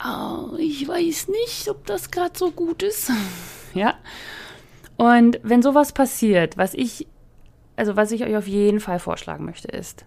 oh, 0.02 0.56
ich 0.58 0.88
weiß 0.88 1.28
nicht, 1.28 1.68
ob 1.68 1.86
das 1.86 2.12
gerade 2.12 2.38
so 2.38 2.52
gut 2.52 2.82
ist 2.82 3.12
ja. 3.80 3.96
Und 4.98 5.40
wenn 5.44 5.62
sowas 5.62 5.94
passiert, 5.94 6.58
was 6.58 6.74
ich, 6.74 7.08
also 7.76 7.96
was 7.96 8.12
ich 8.12 8.24
euch 8.24 8.36
auf 8.36 8.48
jeden 8.48 8.80
Fall 8.80 9.00
vorschlagen 9.00 9.46
möchte, 9.46 9.70
ist, 9.70 10.06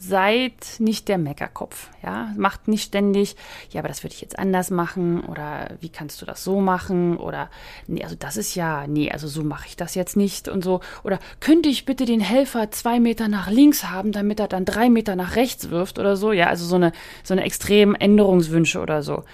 seid 0.00 0.54
nicht 0.78 1.08
der 1.08 1.18
Meckerkopf, 1.18 1.90
ja. 2.02 2.32
Macht 2.36 2.68
nicht 2.68 2.84
ständig, 2.84 3.36
ja, 3.70 3.80
aber 3.80 3.88
das 3.88 4.02
würde 4.02 4.14
ich 4.14 4.22
jetzt 4.22 4.38
anders 4.38 4.70
machen 4.70 5.20
oder 5.20 5.68
wie 5.80 5.90
kannst 5.90 6.22
du 6.22 6.26
das 6.26 6.42
so 6.42 6.60
machen 6.60 7.18
oder 7.18 7.50
nee, 7.86 8.02
also 8.02 8.16
das 8.18 8.38
ist 8.38 8.54
ja, 8.54 8.86
nee, 8.86 9.10
also 9.10 9.28
so 9.28 9.42
mache 9.42 9.68
ich 9.68 9.76
das 9.76 9.94
jetzt 9.94 10.16
nicht 10.16 10.48
und 10.48 10.64
so. 10.64 10.80
Oder 11.04 11.18
könnte 11.40 11.68
ich 11.68 11.84
bitte 11.84 12.06
den 12.06 12.20
Helfer 12.20 12.70
zwei 12.70 12.98
Meter 12.98 13.28
nach 13.28 13.50
links 13.50 13.84
haben, 13.84 14.10
damit 14.12 14.40
er 14.40 14.48
dann 14.48 14.64
drei 14.64 14.88
Meter 14.88 15.16
nach 15.16 15.36
rechts 15.36 15.68
wirft 15.68 15.98
oder 15.98 16.16
so, 16.16 16.32
ja, 16.32 16.46
also 16.46 16.64
so 16.64 16.76
eine, 16.76 16.92
so 17.22 17.34
eine 17.34 17.44
extremen 17.44 17.94
Änderungswünsche 17.94 18.80
oder 18.80 19.02
so. 19.02 19.24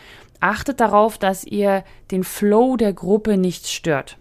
Achtet 0.43 0.81
darauf, 0.81 1.19
dass 1.19 1.45
ihr 1.45 1.85
den 2.11 2.25
Flow 2.25 2.77
der 2.77 2.93
Gruppe 2.93 3.37
nicht 3.37 3.67
stört. 3.69 4.19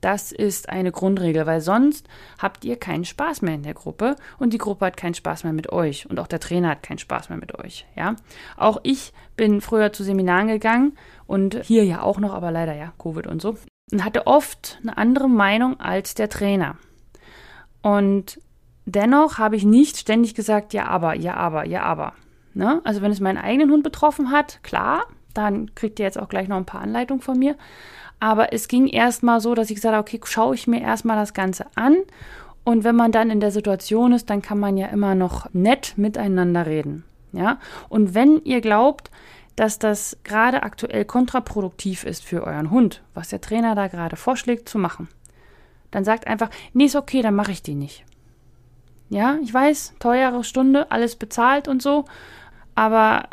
Das 0.00 0.30
ist 0.30 0.68
eine 0.68 0.92
Grundregel, 0.92 1.46
weil 1.46 1.60
sonst 1.60 2.06
habt 2.38 2.64
ihr 2.64 2.76
keinen 2.76 3.04
Spaß 3.04 3.42
mehr 3.42 3.54
in 3.54 3.62
der 3.62 3.74
Gruppe 3.74 4.16
und 4.38 4.52
die 4.52 4.58
Gruppe 4.58 4.86
hat 4.86 4.96
keinen 4.96 5.14
Spaß 5.14 5.44
mehr 5.44 5.52
mit 5.52 5.72
euch 5.72 6.08
und 6.08 6.20
auch 6.20 6.26
der 6.26 6.38
Trainer 6.38 6.68
hat 6.68 6.82
keinen 6.82 6.98
Spaß 6.98 7.28
mehr 7.28 7.38
mit 7.38 7.58
euch, 7.58 7.86
ja? 7.96 8.14
Auch 8.56 8.78
ich 8.82 9.12
bin 9.36 9.60
früher 9.60 9.92
zu 9.92 10.04
Seminaren 10.04 10.48
gegangen 10.48 10.96
und 11.26 11.60
hier 11.64 11.84
ja 11.84 12.02
auch 12.02 12.18
noch, 12.18 12.34
aber 12.34 12.50
leider 12.50 12.74
ja, 12.74 12.92
Covid 12.98 13.26
und 13.26 13.40
so 13.40 13.56
und 13.92 14.04
hatte 14.04 14.26
oft 14.26 14.78
eine 14.82 14.96
andere 14.96 15.28
Meinung 15.28 15.80
als 15.80 16.14
der 16.14 16.28
Trainer. 16.28 16.76
Und 17.82 18.40
dennoch 18.84 19.38
habe 19.38 19.56
ich 19.56 19.64
nicht 19.64 19.96
ständig 19.96 20.34
gesagt, 20.34 20.72
ja, 20.74 20.86
aber, 20.86 21.14
ja, 21.14 21.34
aber, 21.34 21.66
ja, 21.66 21.82
aber. 21.82 22.14
Ne? 22.54 22.80
Also 22.84 23.02
wenn 23.02 23.12
es 23.12 23.20
meinen 23.20 23.38
eigenen 23.38 23.70
Hund 23.70 23.84
betroffen 23.84 24.30
hat, 24.30 24.62
klar, 24.62 25.04
dann 25.36 25.74
kriegt 25.74 25.98
ihr 25.98 26.04
jetzt 26.04 26.18
auch 26.18 26.28
gleich 26.28 26.48
noch 26.48 26.56
ein 26.56 26.64
paar 26.64 26.80
Anleitungen 26.80 27.22
von 27.22 27.38
mir. 27.38 27.56
Aber 28.20 28.52
es 28.52 28.68
ging 28.68 28.86
erstmal 28.86 29.40
so, 29.40 29.54
dass 29.54 29.70
ich 29.70 29.76
gesagt 29.76 29.94
habe, 29.94 30.02
okay, 30.02 30.20
schaue 30.24 30.54
ich 30.54 30.66
mir 30.66 30.80
erstmal 30.80 31.16
das 31.16 31.34
Ganze 31.34 31.66
an. 31.74 31.96
Und 32.64 32.82
wenn 32.82 32.96
man 32.96 33.12
dann 33.12 33.30
in 33.30 33.40
der 33.40 33.50
Situation 33.50 34.12
ist, 34.12 34.30
dann 34.30 34.42
kann 34.42 34.58
man 34.58 34.76
ja 34.76 34.88
immer 34.88 35.14
noch 35.14 35.48
nett 35.52 35.94
miteinander 35.96 36.66
reden. 36.66 37.04
Ja? 37.32 37.58
Und 37.88 38.14
wenn 38.14 38.40
ihr 38.44 38.60
glaubt, 38.60 39.10
dass 39.54 39.78
das 39.78 40.18
gerade 40.24 40.62
aktuell 40.62 41.04
kontraproduktiv 41.04 42.04
ist 42.04 42.24
für 42.24 42.42
euren 42.44 42.70
Hund, 42.70 43.02
was 43.14 43.28
der 43.28 43.40
Trainer 43.40 43.74
da 43.74 43.88
gerade 43.88 44.16
vorschlägt 44.16 44.68
zu 44.68 44.78
machen, 44.78 45.08
dann 45.90 46.04
sagt 46.04 46.26
einfach, 46.26 46.50
nee, 46.72 46.84
ist 46.84 46.96
okay, 46.96 47.22
dann 47.22 47.34
mache 47.34 47.52
ich 47.52 47.62
die 47.62 47.74
nicht. 47.74 48.04
Ja, 49.08 49.38
ich 49.42 49.54
weiß, 49.54 49.94
teure 49.98 50.42
Stunde, 50.44 50.90
alles 50.90 51.16
bezahlt 51.16 51.68
und 51.68 51.80
so, 51.80 52.04
aber 52.74 53.28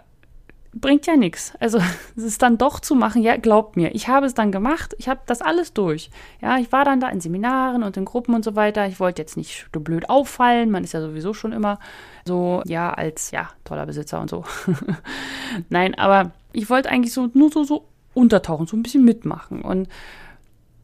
bringt 0.73 1.05
ja 1.05 1.15
nichts. 1.15 1.53
Also 1.59 1.79
es 2.15 2.23
ist 2.23 2.41
dann 2.41 2.57
doch 2.57 2.79
zu 2.79 2.95
machen, 2.95 3.21
ja, 3.21 3.37
glaubt 3.37 3.75
mir, 3.75 3.93
ich 3.95 4.07
habe 4.07 4.25
es 4.25 4.33
dann 4.33 4.51
gemacht, 4.51 4.95
ich 4.97 5.07
habe 5.07 5.21
das 5.25 5.41
alles 5.41 5.73
durch. 5.73 6.09
Ja, 6.41 6.57
ich 6.57 6.71
war 6.71 6.85
dann 6.85 6.99
da 6.99 7.09
in 7.09 7.21
Seminaren 7.21 7.83
und 7.83 7.97
in 7.97 8.05
Gruppen 8.05 8.35
und 8.35 8.43
so 8.43 8.55
weiter. 8.55 8.87
Ich 8.87 8.99
wollte 8.99 9.21
jetzt 9.21 9.37
nicht 9.37 9.67
so 9.73 9.79
blöd 9.79 10.09
auffallen, 10.09 10.71
man 10.71 10.83
ist 10.83 10.93
ja 10.93 11.01
sowieso 11.01 11.33
schon 11.33 11.51
immer 11.51 11.79
so, 12.25 12.61
ja, 12.65 12.91
als, 12.91 13.31
ja, 13.31 13.49
toller 13.63 13.85
Besitzer 13.85 14.19
und 14.19 14.29
so. 14.29 14.45
Nein, 15.69 15.95
aber 15.95 16.31
ich 16.51 16.69
wollte 16.69 16.89
eigentlich 16.89 17.13
so 17.13 17.29
nur 17.33 17.51
so, 17.51 17.63
so 17.63 17.85
untertauchen, 18.13 18.67
so 18.67 18.77
ein 18.77 18.83
bisschen 18.83 19.03
mitmachen. 19.03 19.61
Und 19.61 19.89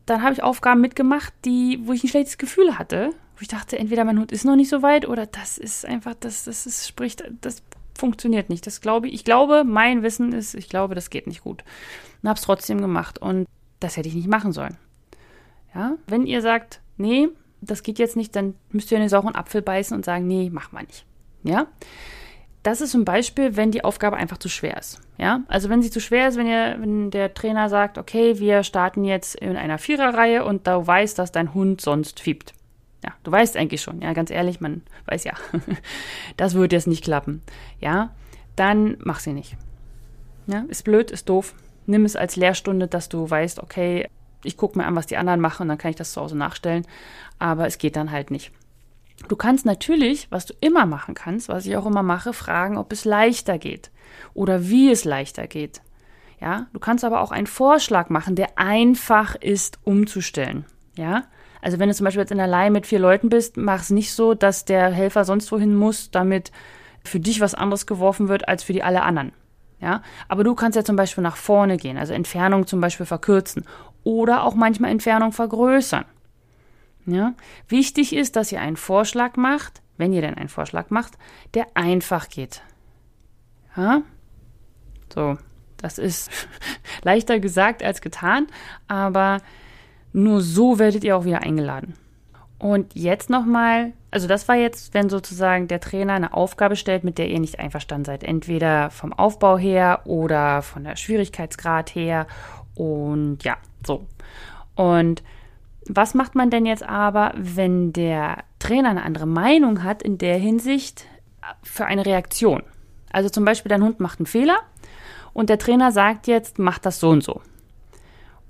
dann 0.05 0.24
habe 0.24 0.34
ich 0.34 0.43
Aufgaben 0.43 0.81
mitgemacht, 0.81 1.34
die, 1.46 1.79
wo 1.84 1.93
ich 1.93 2.03
ein 2.03 2.10
schlechtes 2.10 2.38
Gefühl 2.38 2.77
hatte, 2.77 3.12
wo 3.38 3.41
ich 3.41 3.48
dachte, 3.48 3.77
entweder 3.77 4.03
mein 4.03 4.19
Hund 4.19 4.31
ist 4.31 4.43
noch 4.43 4.55
nicht 4.55 4.69
so 4.69 4.81
weit 4.81 5.08
oder 5.08 5.25
das 5.25 5.58
ist 5.58 5.86
einfach, 5.86 6.13
das, 6.19 6.43
das 6.43 6.65
ist, 6.65 6.88
spricht, 6.88 7.24
das 7.41 7.62
funktioniert 7.99 8.49
nicht. 8.49 8.65
Das 8.65 8.81
glaube 8.81 9.07
ich. 9.07 9.13
Ich 9.13 9.23
glaube, 9.23 9.63
mein 9.65 10.03
Wissen 10.03 10.33
ist, 10.33 10.55
ich 10.55 10.69
glaube, 10.69 10.95
das 10.95 11.09
geht 11.09 11.27
nicht 11.27 11.43
gut. 11.43 11.63
Und 12.21 12.29
habe 12.29 12.37
es 12.37 12.43
trotzdem 12.43 12.81
gemacht. 12.81 13.19
Und 13.19 13.47
das 13.79 13.97
hätte 13.97 14.09
ich 14.09 14.15
nicht 14.15 14.27
machen 14.27 14.51
sollen. 14.51 14.77
Ja, 15.73 15.95
wenn 16.07 16.25
ihr 16.25 16.41
sagt, 16.41 16.81
nee, 16.97 17.27
das 17.61 17.83
geht 17.83 17.99
jetzt 17.99 18.15
nicht, 18.15 18.35
dann 18.35 18.55
müsst 18.71 18.91
ihr 18.91 18.97
in 18.97 19.03
den 19.03 19.09
sauren 19.09 19.35
Apfel 19.35 19.61
beißen 19.61 19.95
und 19.95 20.05
sagen, 20.05 20.27
nee, 20.27 20.49
mach 20.51 20.71
mal 20.71 20.83
nicht. 20.83 21.05
Ja, 21.43 21.67
das 22.63 22.81
ist 22.81 22.91
zum 22.91 23.05
Beispiel, 23.05 23.55
wenn 23.55 23.71
die 23.71 23.83
Aufgabe 23.83 24.17
einfach 24.17 24.37
zu 24.37 24.49
schwer 24.49 24.77
ist. 24.77 24.99
Ja, 25.17 25.43
also 25.47 25.69
wenn 25.69 25.81
sie 25.81 25.91
zu 25.91 26.01
schwer 26.01 26.27
ist, 26.27 26.37
wenn 26.37 26.47
ihr, 26.47 26.77
wenn 26.79 27.11
der 27.11 27.33
Trainer 27.33 27.69
sagt, 27.69 27.97
okay, 27.97 28.39
wir 28.39 28.63
starten 28.63 29.05
jetzt 29.05 29.35
in 29.35 29.55
einer 29.55 29.77
Viererreihe 29.77 30.43
und 30.43 30.67
du 30.67 30.85
weißt, 30.85 31.17
dass 31.17 31.31
dein 31.31 31.53
Hund 31.53 31.81
sonst 31.81 32.19
fiebt. 32.19 32.53
Ja, 33.03 33.13
du 33.23 33.31
weißt 33.31 33.55
eigentlich 33.55 33.81
schon, 33.81 34.01
ja, 34.01 34.13
ganz 34.13 34.29
ehrlich, 34.29 34.59
man 34.59 34.81
weiß 35.05 35.23
ja, 35.23 35.33
das 36.37 36.53
wird 36.53 36.73
jetzt 36.73 36.87
nicht 36.87 37.03
klappen. 37.03 37.41
Ja, 37.79 38.13
dann 38.55 38.97
mach 38.99 39.19
sie 39.19 39.33
nicht. 39.33 39.55
Ja, 40.47 40.65
ist 40.67 40.83
blöd, 40.83 41.11
ist 41.11 41.29
doof. 41.29 41.53
Nimm 41.85 42.05
es 42.05 42.15
als 42.15 42.35
Lehrstunde, 42.35 42.87
dass 42.87 43.07
du 43.07 43.29
weißt, 43.29 43.59
okay, 43.59 44.07
ich 44.43 44.57
gucke 44.57 44.77
mir 44.77 44.85
an, 44.85 44.95
was 44.95 45.07
die 45.07 45.17
anderen 45.17 45.39
machen 45.39 45.63
und 45.63 45.67
dann 45.69 45.77
kann 45.77 45.91
ich 45.91 45.97
das 45.97 46.13
zu 46.13 46.21
Hause 46.21 46.37
nachstellen. 46.37 46.85
Aber 47.39 47.67
es 47.67 47.77
geht 47.77 47.95
dann 47.95 48.11
halt 48.11 48.31
nicht. 48.31 48.51
Du 49.27 49.35
kannst 49.35 49.65
natürlich, 49.65 50.27
was 50.31 50.45
du 50.45 50.53
immer 50.61 50.85
machen 50.85 51.13
kannst, 51.13 51.49
was 51.49 51.65
ich 51.65 51.75
auch 51.75 51.85
immer 51.85 52.03
mache, 52.03 52.33
fragen, 52.33 52.77
ob 52.77 52.91
es 52.93 53.05
leichter 53.05 53.57
geht 53.57 53.91
oder 54.33 54.69
wie 54.69 54.91
es 54.91 55.03
leichter 55.03 55.47
geht. 55.47 55.81
Ja, 56.39 56.67
du 56.71 56.79
kannst 56.79 57.03
aber 57.03 57.21
auch 57.21 57.31
einen 57.31 57.47
Vorschlag 57.47 58.09
machen, 58.09 58.35
der 58.35 58.57
einfach 58.57 59.35
ist 59.35 59.79
umzustellen. 59.83 60.65
Ja, 60.95 61.25
also 61.61 61.79
wenn 61.79 61.89
du 61.89 61.95
zum 61.95 62.05
Beispiel 62.05 62.21
jetzt 62.21 62.31
in 62.31 62.37
der 62.37 62.47
Leihe 62.47 62.71
mit 62.71 62.87
vier 62.87 62.99
Leuten 62.99 63.29
bist, 63.29 63.57
mach 63.57 63.81
es 63.81 63.89
nicht 63.89 64.13
so, 64.13 64.33
dass 64.33 64.65
der 64.65 64.89
Helfer 64.91 65.25
sonst 65.25 65.51
wohin 65.51 65.75
muss, 65.75 66.11
damit 66.11 66.51
für 67.03 67.19
dich 67.19 67.41
was 67.41 67.55
anderes 67.55 67.85
geworfen 67.85 68.27
wird 68.27 68.47
als 68.47 68.63
für 68.63 68.73
die 68.73 68.83
alle 68.83 69.03
anderen. 69.03 69.31
Ja, 69.81 70.01
aber 70.27 70.43
du 70.43 70.55
kannst 70.55 70.75
ja 70.75 70.83
zum 70.83 70.97
Beispiel 70.97 71.23
nach 71.23 71.37
vorne 71.37 71.77
gehen, 71.77 71.97
also 71.97 72.13
Entfernung 72.13 72.67
zum 72.67 72.81
Beispiel 72.81 73.05
verkürzen 73.05 73.63
oder 74.03 74.43
auch 74.43 74.53
manchmal 74.53 74.91
Entfernung 74.91 75.31
vergrößern. 75.31 76.05
Ja, 77.05 77.33
wichtig 77.69 78.13
ist, 78.13 78.35
dass 78.35 78.51
ihr 78.51 78.59
einen 78.59 78.75
Vorschlag 78.75 79.37
macht, 79.37 79.81
wenn 79.97 80.11
ihr 80.11 80.21
denn 80.21 80.35
einen 80.35 80.49
Vorschlag 80.49 80.89
macht, 80.89 81.13
der 81.53 81.67
einfach 81.75 82.29
geht. 82.29 82.61
Ja, 83.75 84.01
so, 85.13 85.37
das 85.77 85.97
ist 85.97 86.29
leichter 87.03 87.39
gesagt 87.39 87.81
als 87.81 88.01
getan, 88.01 88.47
aber 88.89 89.41
nur 90.13 90.41
so 90.41 90.79
werdet 90.79 91.03
ihr 91.03 91.17
auch 91.17 91.25
wieder 91.25 91.43
eingeladen. 91.43 91.93
Und 92.59 92.93
jetzt 92.93 93.29
nochmal, 93.29 93.93
also 94.11 94.27
das 94.27 94.49
war 94.49 94.55
jetzt, 94.55 94.93
wenn 94.93 95.09
sozusagen 95.09 95.69
der 95.69 95.79
Trainer 95.79 96.13
eine 96.13 96.33
Aufgabe 96.33 96.75
stellt, 96.75 97.05
mit 97.05 97.17
der 97.17 97.29
ihr 97.29 97.39
nicht 97.39 97.57
einverstanden 97.57 98.05
seid. 98.05 98.23
Entweder 98.23 98.89
vom 98.89 99.13
Aufbau 99.13 99.57
her 99.57 100.01
oder 100.05 100.61
von 100.61 100.83
der 100.83 100.97
Schwierigkeitsgrad 100.97 101.95
her. 101.95 102.27
Und 102.75 103.43
ja, 103.43 103.57
so. 103.87 104.05
Und 104.75 105.23
was 105.87 106.13
macht 106.13 106.35
man 106.35 106.49
denn 106.49 106.65
jetzt 106.65 106.83
aber, 106.83 107.33
wenn 107.37 107.93
der 107.93 108.43
Trainer 108.59 108.89
eine 108.89 109.03
andere 109.03 109.25
Meinung 109.25 109.83
hat 109.83 110.03
in 110.03 110.17
der 110.17 110.37
Hinsicht 110.37 111.05
für 111.63 111.85
eine 111.85 112.05
Reaktion? 112.05 112.63
Also 113.09 113.29
zum 113.29 113.45
Beispiel, 113.45 113.69
dein 113.69 113.83
Hund 113.83 114.01
macht 114.01 114.19
einen 114.19 114.25
Fehler 114.25 114.57
und 115.31 115.49
der 115.49 115.59
Trainer 115.59 115.93
sagt 115.93 116.27
jetzt, 116.27 116.59
mach 116.59 116.77
das 116.77 116.99
so 116.99 117.09
und 117.09 117.23
so 117.23 117.41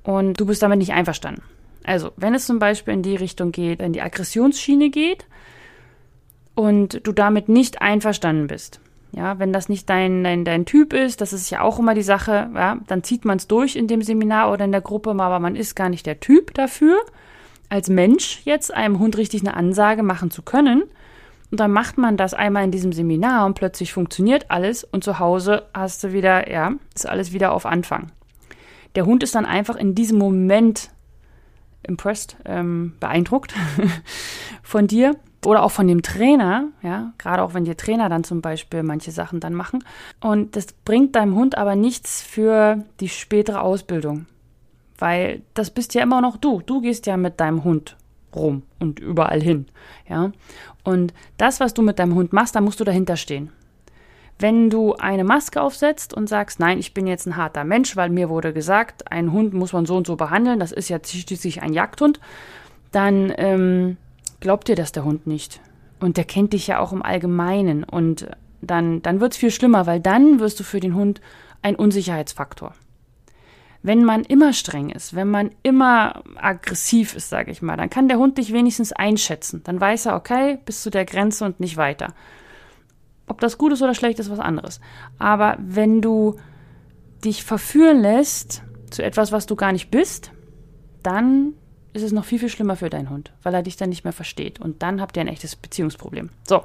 und 0.10 0.40
du 0.40 0.48
bist 0.48 0.64
damit 0.64 0.80
nicht 0.80 0.94
einverstanden. 0.94 1.44
Also, 1.84 2.12
wenn 2.18 2.34
es 2.34 2.48
zum 2.48 2.58
Beispiel 2.58 2.96
in 2.96 3.04
die 3.04 3.16
Richtung 3.16 3.52
geht, 3.52 3.80
in 3.80 3.94
die 3.94 4.02
Aggressionsschiene 4.02 4.90
geht 4.90 5.28
und 6.56 7.06
du 7.06 7.12
damit 7.12 7.48
nicht 7.48 7.84
einverstanden 7.84 8.48
bist, 8.48 8.80
ja, 9.12 9.38
wenn 9.38 9.54
das 9.54 9.70
nicht 9.70 9.88
dein, 9.88 10.24
dein, 10.24 10.46
dein 10.46 10.66
Typ 10.66 10.94
ist, 10.94 11.22
das 11.22 11.32
ist 11.32 11.52
ja 11.52 11.62
auch 11.62 11.78
immer 11.78 11.94
die 11.94 12.02
Sache, 12.02 12.50
ja, 12.56 12.80
dann 12.88 13.04
zieht 13.04 13.24
man 13.24 13.38
es 13.38 13.48
durch 13.48 13.76
in 13.76 13.88
dem 13.88 14.02
Seminar 14.02 14.52
oder 14.52 14.66
in 14.66 14.72
der 14.72 14.82
Gruppe, 14.82 15.12
aber 15.12 15.40
man 15.40 15.56
ist 15.56 15.76
gar 15.76 15.90
nicht 15.90 16.08
der 16.08 16.20
Typ 16.20 16.56
dafür, 16.56 16.98
als 17.70 17.88
Mensch 17.88 18.42
jetzt 18.46 18.74
einem 18.74 18.98
Hund 18.98 19.16
richtig 19.16 19.42
eine 19.42 19.54
Ansage 19.54 20.02
machen 20.02 20.32
zu 20.32 20.42
können. 20.42 20.86
Und 21.52 21.60
dann 21.60 21.72
macht 21.72 22.00
man 22.00 22.18
das 22.18 22.34
einmal 22.34 22.64
in 22.64 22.72
diesem 22.72 22.94
Seminar 22.94 23.46
und 23.46 23.54
plötzlich 23.54 23.94
funktioniert 23.94 24.50
alles 24.50 24.84
und 24.84 25.04
zu 25.04 25.20
Hause 25.20 25.68
hast 25.72 26.04
du 26.04 26.14
wieder, 26.14 26.52
ja, 26.52 26.74
ist 26.96 27.08
alles 27.08 27.32
wieder 27.32 27.52
auf 27.52 27.68
Anfang. 27.68 28.12
Der 28.96 29.06
Hund 29.06 29.24
ist 29.24 29.36
dann 29.36 29.46
einfach 29.46 29.76
in 29.76 29.96
diesem 29.96 30.18
Moment 30.18 30.90
impressed, 31.84 32.38
ähm, 32.46 32.94
beeindruckt 33.00 33.54
von 34.64 34.88
dir 34.88 35.16
oder 35.46 35.64
auch 35.64 35.72
von 35.72 35.88
dem 35.88 36.02
Trainer, 36.02 36.68
ja, 36.82 37.14
gerade 37.18 37.44
auch 37.44 37.54
wenn 37.54 37.64
die 37.64 37.76
Trainer 37.76 38.10
dann 38.10 38.24
zum 38.24 38.42
Beispiel 38.42 38.84
manche 38.84 39.12
Sachen 39.12 39.40
dann 39.40 39.54
machen. 39.54 39.84
Und 40.20 40.56
das 40.56 40.68
bringt 40.74 41.16
deinem 41.16 41.36
Hund 41.36 41.58
aber 41.58 41.76
nichts 41.76 42.22
für 42.22 42.84
die 43.00 43.10
spätere 43.10 43.62
Ausbildung, 43.62 44.26
weil 44.98 45.42
das 45.54 45.70
bist 45.70 45.94
ja 45.94 46.04
immer 46.04 46.22
noch 46.22 46.38
du. 46.38 46.62
Du 46.66 46.82
gehst 46.82 47.06
ja 47.06 47.16
mit 47.16 47.40
deinem 47.40 47.64
Hund 47.64 47.96
rum 48.36 48.64
und 48.80 49.00
überall 49.00 49.42
hin, 49.42 49.68
ja. 50.08 50.32
Und 50.84 51.14
das, 51.38 51.60
was 51.60 51.74
du 51.74 51.82
mit 51.82 52.00
deinem 52.00 52.16
Hund 52.16 52.34
machst, 52.34 52.56
da 52.56 52.62
musst 52.62 52.80
du 52.80 52.84
dahinter 52.84 53.16
stehen. 53.16 53.52
Wenn 54.40 54.70
du 54.70 54.94
eine 54.94 55.26
Maske 55.26 55.62
aufsetzt 55.62 56.14
und 56.14 56.30
sagst, 56.30 56.62
nein, 56.62 56.80
ich 56.80 56.94
bin 56.94 57.08
jetzt 57.08 57.28
ein 57.28 57.36
harter 57.36 57.66
Mensch, 57.66 57.98
weil 57.98 58.10
mir 58.10 58.30
wurde 58.30 58.54
gesagt, 58.54 59.12
einen 59.12 59.34
Hund 59.34 59.54
muss 59.54 59.74
man 59.74 59.86
so 59.86 59.98
und 59.98 60.08
so 60.08 60.16
behandeln, 60.16 60.62
das 60.62 60.72
ist 60.72 60.88
ja 60.88 60.98
schließlich 61.04 61.62
ein 61.62 61.74
Jagdhund, 61.74 62.22
dann 62.94 63.34
ähm, 63.38 63.98
glaubt 64.40 64.70
dir 64.70 64.76
das 64.76 64.94
der 64.94 65.04
Hund 65.04 65.28
nicht. 65.28 65.60
Und 66.00 66.16
der 66.16 66.24
kennt 66.24 66.54
dich 66.54 66.68
ja 66.68 66.80
auch 66.80 66.94
im 66.94 67.04
Allgemeinen. 67.04 67.84
Und 67.84 68.28
dann, 68.62 69.02
dann 69.02 69.20
wird 69.20 69.34
es 69.34 69.38
viel 69.38 69.52
schlimmer, 69.52 69.86
weil 69.86 70.00
dann 70.00 70.40
wirst 70.40 70.58
du 70.62 70.64
für 70.64 70.80
den 70.80 70.96
Hund 70.96 71.20
ein 71.62 71.76
Unsicherheitsfaktor. 71.76 72.74
Wenn 73.82 74.04
man 74.04 74.24
immer 74.24 74.54
streng 74.54 74.90
ist, 74.90 75.16
wenn 75.16 75.30
man 75.30 75.52
immer 75.64 76.24
aggressiv 76.36 77.16
ist, 77.16 77.30
sage 77.30 77.52
ich 77.52 77.62
mal, 77.62 77.78
dann 77.78 77.90
kann 77.90 78.08
der 78.08 78.18
Hund 78.18 78.38
dich 78.38 78.54
wenigstens 78.54 78.94
einschätzen. 78.94 79.62
Dann 79.66 79.80
weiß 79.80 80.08
er, 80.08 80.16
okay, 80.16 80.60
bis 80.66 80.82
zu 80.82 80.90
der 80.90 81.06
Grenze 81.06 81.44
und 81.44 81.60
nicht 81.60 81.76
weiter. 81.76 82.14
Ob 83.30 83.40
das 83.40 83.58
gut 83.58 83.72
ist 83.72 83.82
oder 83.82 83.94
schlecht 83.94 84.20
ist, 84.20 84.30
was 84.30 84.40
anderes. 84.40 84.82
Aber 85.18 85.56
wenn 85.60 86.02
du 86.02 86.36
dich 87.24 87.44
verführen 87.44 88.02
lässt 88.02 88.64
zu 88.90 89.04
etwas, 89.04 89.32
was 89.32 89.46
du 89.46 89.56
gar 89.56 89.72
nicht 89.72 89.92
bist, 89.92 90.32
dann 91.04 91.54
ist 91.94 92.04
es 92.04 92.12
noch 92.12 92.26
viel, 92.26 92.40
viel 92.40 92.50
schlimmer 92.50 92.76
für 92.76 92.90
deinen 92.90 93.10
Hund, 93.10 93.32
weil 93.44 93.54
er 93.54 93.64
dich 93.64 93.78
dann 93.78 93.90
nicht 93.90 94.04
mehr 94.04 94.14
versteht. 94.14 94.60
Und 94.60 94.82
dann 94.84 95.00
habt 95.00 95.16
ihr 95.16 95.22
ein 95.22 95.28
echtes 95.28 95.56
Beziehungsproblem. 95.56 96.30
So. 96.48 96.64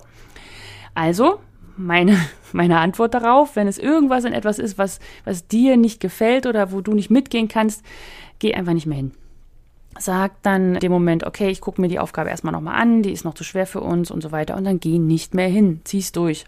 Also, 0.95 1.41
meine, 1.77 2.19
meine 2.53 2.79
Antwort 2.79 3.15
darauf, 3.15 3.57
wenn 3.57 3.69
es 3.69 3.79
irgendwas 3.79 4.25
in 4.25 4.33
etwas 4.33 4.59
ist, 4.59 4.79
was, 4.79 5.01
was 5.25 5.47
dir 5.47 5.77
nicht 5.77 6.01
gefällt 6.01 6.47
oder 6.47 6.73
wo 6.73 6.81
du 6.81 6.95
nicht 6.95 7.11
mitgehen 7.11 7.49
kannst, 7.49 7.85
geh 8.39 8.55
einfach 8.55 8.73
nicht 8.73 8.87
mehr 8.87 8.97
hin 8.97 9.13
sagt 9.99 10.47
dann 10.47 10.75
dem 10.75 10.93
Moment, 10.93 11.25
okay, 11.25 11.49
ich 11.49 11.61
gucke 11.61 11.81
mir 11.81 11.89
die 11.89 11.99
Aufgabe 11.99 12.31
erstmal 12.31 12.53
nochmal 12.53 12.81
an, 12.81 13.03
die 13.03 13.13
ist 13.13 13.25
noch 13.25 13.35
zu 13.35 13.45
schwer 13.45 13.67
für 13.67 13.81
uns 13.81 14.11
und 14.11 14.23
so 14.23 14.33
weiter 14.33 14.57
und 14.57 14.65
dann 14.65 14.81
geh 14.81 14.99
nicht 14.99 15.35
mehr 15.35 15.49
hin, 15.49 15.81
zieh's 15.85 16.13
durch. 16.13 16.45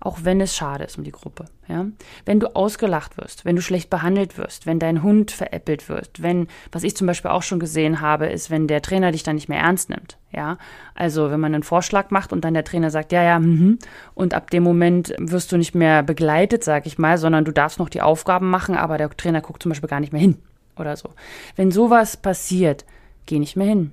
Auch 0.00 0.18
wenn 0.22 0.42
es 0.42 0.54
schade 0.54 0.84
ist 0.84 0.98
um 0.98 1.04
die 1.04 1.12
Gruppe. 1.12 1.46
Ja? 1.66 1.86
Wenn 2.26 2.38
du 2.38 2.54
ausgelacht 2.54 3.16
wirst, 3.16 3.46
wenn 3.46 3.56
du 3.56 3.62
schlecht 3.62 3.88
behandelt 3.88 4.36
wirst, 4.36 4.66
wenn 4.66 4.78
dein 4.78 5.02
Hund 5.02 5.30
veräppelt 5.30 5.88
wird, 5.88 6.20
wenn, 6.20 6.48
was 6.72 6.82
ich 6.82 6.94
zum 6.94 7.06
Beispiel 7.06 7.30
auch 7.30 7.42
schon 7.42 7.58
gesehen 7.58 8.02
habe, 8.02 8.26
ist, 8.26 8.50
wenn 8.50 8.66
der 8.66 8.82
Trainer 8.82 9.12
dich 9.12 9.22
dann 9.22 9.36
nicht 9.36 9.48
mehr 9.48 9.60
ernst 9.60 9.88
nimmt. 9.88 10.18
Ja, 10.30 10.58
also 10.94 11.30
wenn 11.30 11.40
man 11.40 11.54
einen 11.54 11.62
Vorschlag 11.62 12.10
macht 12.10 12.34
und 12.34 12.44
dann 12.44 12.52
der 12.52 12.64
Trainer 12.64 12.90
sagt, 12.90 13.12
ja, 13.12 13.22
ja, 13.22 13.38
mhm, 13.38 13.78
und 14.14 14.34
ab 14.34 14.50
dem 14.50 14.62
Moment 14.62 15.14
wirst 15.18 15.52
du 15.52 15.56
nicht 15.56 15.74
mehr 15.74 16.02
begleitet, 16.02 16.64
sag 16.64 16.84
ich 16.86 16.98
mal, 16.98 17.16
sondern 17.16 17.46
du 17.46 17.52
darfst 17.52 17.78
noch 17.78 17.88
die 17.88 18.02
Aufgaben 18.02 18.50
machen, 18.50 18.76
aber 18.76 18.98
der 18.98 19.08
Trainer 19.08 19.40
guckt 19.40 19.62
zum 19.62 19.70
Beispiel 19.70 19.88
gar 19.88 20.00
nicht 20.00 20.12
mehr 20.12 20.20
hin 20.20 20.36
oder 20.76 20.96
so. 20.96 21.10
Wenn 21.56 21.70
sowas 21.70 22.16
passiert, 22.16 22.84
geh 23.26 23.38
nicht 23.38 23.56
mehr 23.56 23.68
hin. 23.68 23.92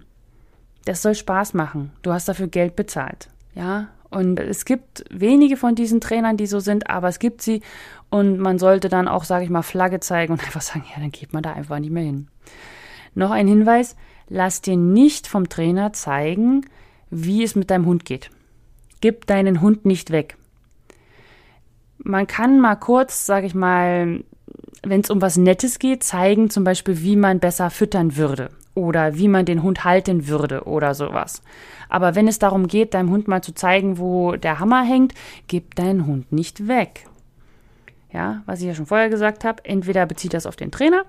Das 0.85 1.01
soll 1.01 1.15
Spaß 1.15 1.53
machen. 1.53 1.91
Du 2.01 2.11
hast 2.11 2.27
dafür 2.27 2.47
Geld 2.47 2.75
bezahlt. 2.75 3.29
Ja, 3.53 3.89
und 4.11 4.39
es 4.39 4.65
gibt 4.65 5.05
wenige 5.09 5.55
von 5.55 5.73
diesen 5.73 6.01
Trainern, 6.01 6.35
die 6.35 6.45
so 6.45 6.59
sind, 6.59 6.89
aber 6.89 7.07
es 7.07 7.17
gibt 7.17 7.41
sie. 7.41 7.61
Und 8.09 8.39
man 8.39 8.59
sollte 8.59 8.89
dann 8.89 9.07
auch, 9.07 9.23
sage 9.23 9.45
ich 9.45 9.50
mal, 9.50 9.61
Flagge 9.61 10.01
zeigen 10.01 10.33
und 10.33 10.43
einfach 10.45 10.61
sagen, 10.61 10.85
ja, 10.93 11.00
dann 11.00 11.11
geht 11.11 11.33
man 11.33 11.41
da 11.41 11.53
einfach 11.53 11.79
nicht 11.79 11.91
mehr 11.91 12.03
hin. 12.03 12.27
Noch 13.15 13.31
ein 13.31 13.47
Hinweis, 13.47 13.95
lass 14.27 14.61
dir 14.61 14.75
nicht 14.75 15.27
vom 15.27 15.50
Trainer 15.50 15.93
zeigen, 15.93 16.65
wie 17.09 17.43
es 17.43 17.55
mit 17.55 17.71
deinem 17.71 17.85
Hund 17.85 18.05
geht. 18.05 18.29
Gib 19.00 19.27
deinen 19.27 19.61
Hund 19.61 19.85
nicht 19.85 20.11
weg. 20.11 20.38
man 21.97 22.27
kann 22.27 22.59
mal 22.59 22.75
kurz, 22.75 23.25
sage 23.25 23.47
ich 23.47 23.55
mal, 23.55 24.23
wenn 24.84 25.01
es 25.01 25.10
um 25.10 25.22
was 25.22 25.38
Nettes 25.38 25.79
geht, 25.79 26.03
zeigen 26.03 26.50
zum 26.50 26.63
Beispiel, 26.63 27.01
wie 27.01 27.15
man 27.15 27.39
besser 27.39 27.70
füttern 27.70 28.15
würde 28.15 28.50
oder 28.74 29.17
wie 29.17 29.27
man 29.27 29.46
den 29.46 29.63
Hund 29.63 29.84
halten 29.84 30.27
würde 30.27 30.63
oder 30.63 30.93
sowas. 30.96 31.41
Aber 31.89 32.15
wenn 32.15 32.27
es 32.27 32.39
darum 32.39 32.67
geht, 32.67 32.93
deinem 32.93 33.12
Hund 33.12 33.27
mal 33.27 33.41
zu 33.41 33.53
zeigen, 33.53 33.98
wo 33.98 34.36
der 34.36 34.60
Hammer 34.60 34.84
hängt, 34.84 35.13
gib 35.48 35.75
deinen 35.75 36.08
Hund 36.08 36.31
nicht 36.31 36.67
weg. 36.67 37.05
Ja, 38.12 38.43
was 38.46 38.60
ich 38.60 38.67
ja 38.67 38.75
schon 38.75 38.86
vorher 38.86 39.10
gesagt 39.10 39.43
habe, 39.43 39.63
entweder 39.65 40.05
bezieht 40.05 40.34
das 40.34 40.46
auf 40.46 40.55
den 40.55 40.72
Trainer, 40.72 41.03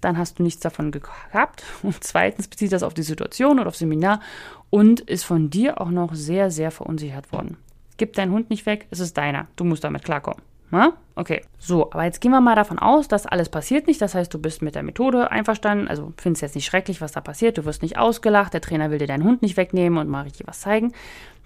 dann 0.00 0.16
hast 0.16 0.38
du 0.38 0.42
nichts 0.42 0.60
davon 0.60 0.90
gehabt. 0.90 1.64
Und 1.82 2.02
zweitens 2.02 2.48
bezieht 2.48 2.72
das 2.72 2.82
auf 2.82 2.94
die 2.94 3.02
Situation 3.02 3.58
oder 3.58 3.68
auf 3.68 3.76
Seminar 3.76 4.20
und 4.68 5.00
ist 5.00 5.24
von 5.24 5.48
dir 5.48 5.80
auch 5.80 5.90
noch 5.90 6.14
sehr, 6.14 6.50
sehr 6.50 6.70
verunsichert 6.70 7.32
worden. 7.32 7.56
Gib 7.98 8.14
deinen 8.14 8.32
Hund 8.32 8.50
nicht 8.50 8.66
weg, 8.66 8.86
es 8.90 9.00
ist 9.00 9.16
deiner. 9.16 9.46
Du 9.56 9.64
musst 9.64 9.84
damit 9.84 10.04
klarkommen. 10.04 10.42
Na? 10.70 10.94
Okay, 11.14 11.42
so, 11.58 11.90
aber 11.92 12.04
jetzt 12.04 12.20
gehen 12.20 12.32
wir 12.32 12.40
mal 12.40 12.56
davon 12.56 12.78
aus, 12.78 13.08
dass 13.08 13.24
alles 13.24 13.48
passiert 13.48 13.86
nicht. 13.86 14.02
Das 14.02 14.14
heißt, 14.14 14.32
du 14.34 14.38
bist 14.38 14.60
mit 14.60 14.74
der 14.74 14.82
Methode 14.82 15.30
einverstanden. 15.30 15.88
Also 15.88 16.12
findest 16.18 16.42
jetzt 16.42 16.54
nicht 16.54 16.66
schrecklich, 16.66 17.00
was 17.00 17.12
da 17.12 17.20
passiert. 17.20 17.56
Du 17.56 17.64
wirst 17.64 17.82
nicht 17.82 17.96
ausgelacht. 17.96 18.52
Der 18.52 18.60
Trainer 18.60 18.90
will 18.90 18.98
dir 18.98 19.06
deinen 19.06 19.24
Hund 19.24 19.42
nicht 19.42 19.56
wegnehmen 19.56 19.98
und 19.98 20.08
mal 20.08 20.22
richtig 20.22 20.46
was 20.46 20.60
zeigen. 20.60 20.92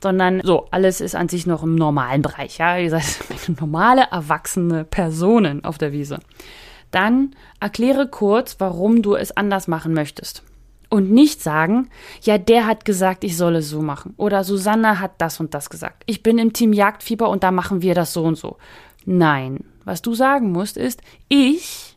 Sondern 0.02 0.40
so, 0.42 0.66
alles 0.70 1.00
ist 1.00 1.14
an 1.14 1.28
sich 1.28 1.46
noch 1.46 1.62
im 1.62 1.76
normalen 1.76 2.22
Bereich. 2.22 2.58
Ja, 2.58 2.78
ihr 2.78 2.90
seid 2.90 3.20
normale, 3.60 4.08
erwachsene 4.10 4.84
Personen 4.84 5.64
auf 5.64 5.78
der 5.78 5.92
Wiese. 5.92 6.18
Dann 6.90 7.36
erkläre 7.60 8.08
kurz, 8.08 8.56
warum 8.58 9.02
du 9.02 9.14
es 9.14 9.36
anders 9.36 9.68
machen 9.68 9.94
möchtest. 9.94 10.42
Und 10.88 11.12
nicht 11.12 11.40
sagen, 11.40 11.88
ja, 12.22 12.36
der 12.36 12.66
hat 12.66 12.84
gesagt, 12.84 13.22
ich 13.22 13.36
soll 13.36 13.54
es 13.54 13.68
so 13.68 13.80
machen. 13.80 14.14
Oder 14.16 14.42
Susanne 14.42 14.98
hat 14.98 15.12
das 15.18 15.38
und 15.38 15.54
das 15.54 15.70
gesagt. 15.70 16.02
Ich 16.06 16.24
bin 16.24 16.38
im 16.38 16.52
Team 16.52 16.72
Jagdfieber 16.72 17.28
und 17.28 17.44
da 17.44 17.52
machen 17.52 17.80
wir 17.80 17.94
das 17.94 18.12
so 18.12 18.24
und 18.24 18.34
so. 18.34 18.56
Nein, 19.04 19.64
was 19.84 20.02
du 20.02 20.14
sagen 20.14 20.52
musst 20.52 20.76
ist, 20.76 21.00
ich, 21.28 21.96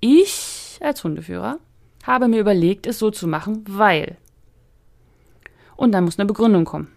ich 0.00 0.78
als 0.80 1.02
Hundeführer 1.04 1.58
habe 2.04 2.28
mir 2.28 2.40
überlegt, 2.40 2.86
es 2.86 2.98
so 2.98 3.10
zu 3.10 3.26
machen, 3.26 3.64
weil. 3.68 4.16
Und 5.76 5.92
dann 5.92 6.04
muss 6.04 6.18
eine 6.18 6.26
Begründung 6.26 6.64
kommen. 6.64 6.88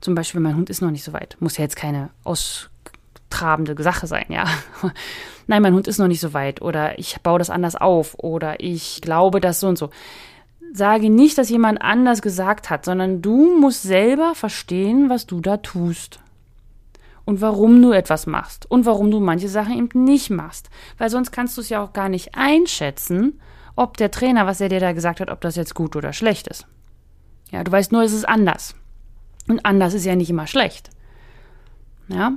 Zum 0.00 0.14
Beispiel, 0.14 0.40
mein 0.40 0.56
Hund 0.56 0.70
ist 0.70 0.82
noch 0.82 0.90
nicht 0.90 1.04
so 1.04 1.12
weit. 1.12 1.36
Muss 1.40 1.56
ja 1.56 1.64
jetzt 1.64 1.76
keine 1.76 2.10
austrabende 2.24 3.80
Sache 3.82 4.06
sein, 4.06 4.26
ja. 4.28 4.46
Nein, 5.46 5.62
mein 5.62 5.74
Hund 5.74 5.88
ist 5.88 5.98
noch 5.98 6.08
nicht 6.08 6.20
so 6.20 6.32
weit. 6.34 6.62
Oder 6.62 6.98
ich 6.98 7.20
baue 7.20 7.38
das 7.38 7.50
anders 7.50 7.76
auf. 7.76 8.14
Oder 8.18 8.60
ich 8.60 9.00
glaube 9.00 9.40
das 9.40 9.60
so 9.60 9.68
und 9.68 9.78
so. 9.78 9.90
Sage 10.72 11.08
nicht, 11.08 11.38
dass 11.38 11.50
jemand 11.50 11.80
anders 11.80 12.20
gesagt 12.20 12.68
hat, 12.68 12.84
sondern 12.84 13.22
du 13.22 13.58
musst 13.58 13.82
selber 13.82 14.34
verstehen, 14.34 15.08
was 15.08 15.26
du 15.26 15.40
da 15.40 15.58
tust 15.58 16.20
und 17.24 17.40
warum 17.40 17.80
du 17.80 17.92
etwas 17.92 18.26
machst 18.26 18.70
und 18.70 18.86
warum 18.86 19.10
du 19.10 19.20
manche 19.20 19.48
Sachen 19.48 19.76
eben 19.76 20.04
nicht 20.04 20.30
machst. 20.30 20.70
Weil 20.98 21.10
sonst 21.10 21.32
kannst 21.32 21.56
du 21.56 21.60
es 21.60 21.68
ja 21.68 21.82
auch 21.82 21.92
gar 21.92 22.08
nicht 22.08 22.34
einschätzen, 22.34 23.40
ob 23.76 23.96
der 23.96 24.10
Trainer, 24.10 24.46
was 24.46 24.60
er 24.60 24.68
dir 24.68 24.80
da 24.80 24.92
gesagt 24.92 25.20
hat, 25.20 25.30
ob 25.30 25.40
das 25.40 25.56
jetzt 25.56 25.74
gut 25.74 25.96
oder 25.96 26.12
schlecht 26.12 26.48
ist. 26.48 26.66
Ja, 27.50 27.64
du 27.64 27.72
weißt 27.72 27.92
nur, 27.92 28.02
es 28.02 28.12
ist 28.12 28.28
anders. 28.28 28.74
Und 29.48 29.64
anders 29.64 29.94
ist 29.94 30.04
ja 30.04 30.16
nicht 30.16 30.30
immer 30.30 30.46
schlecht. 30.46 30.90
Ja, 32.08 32.34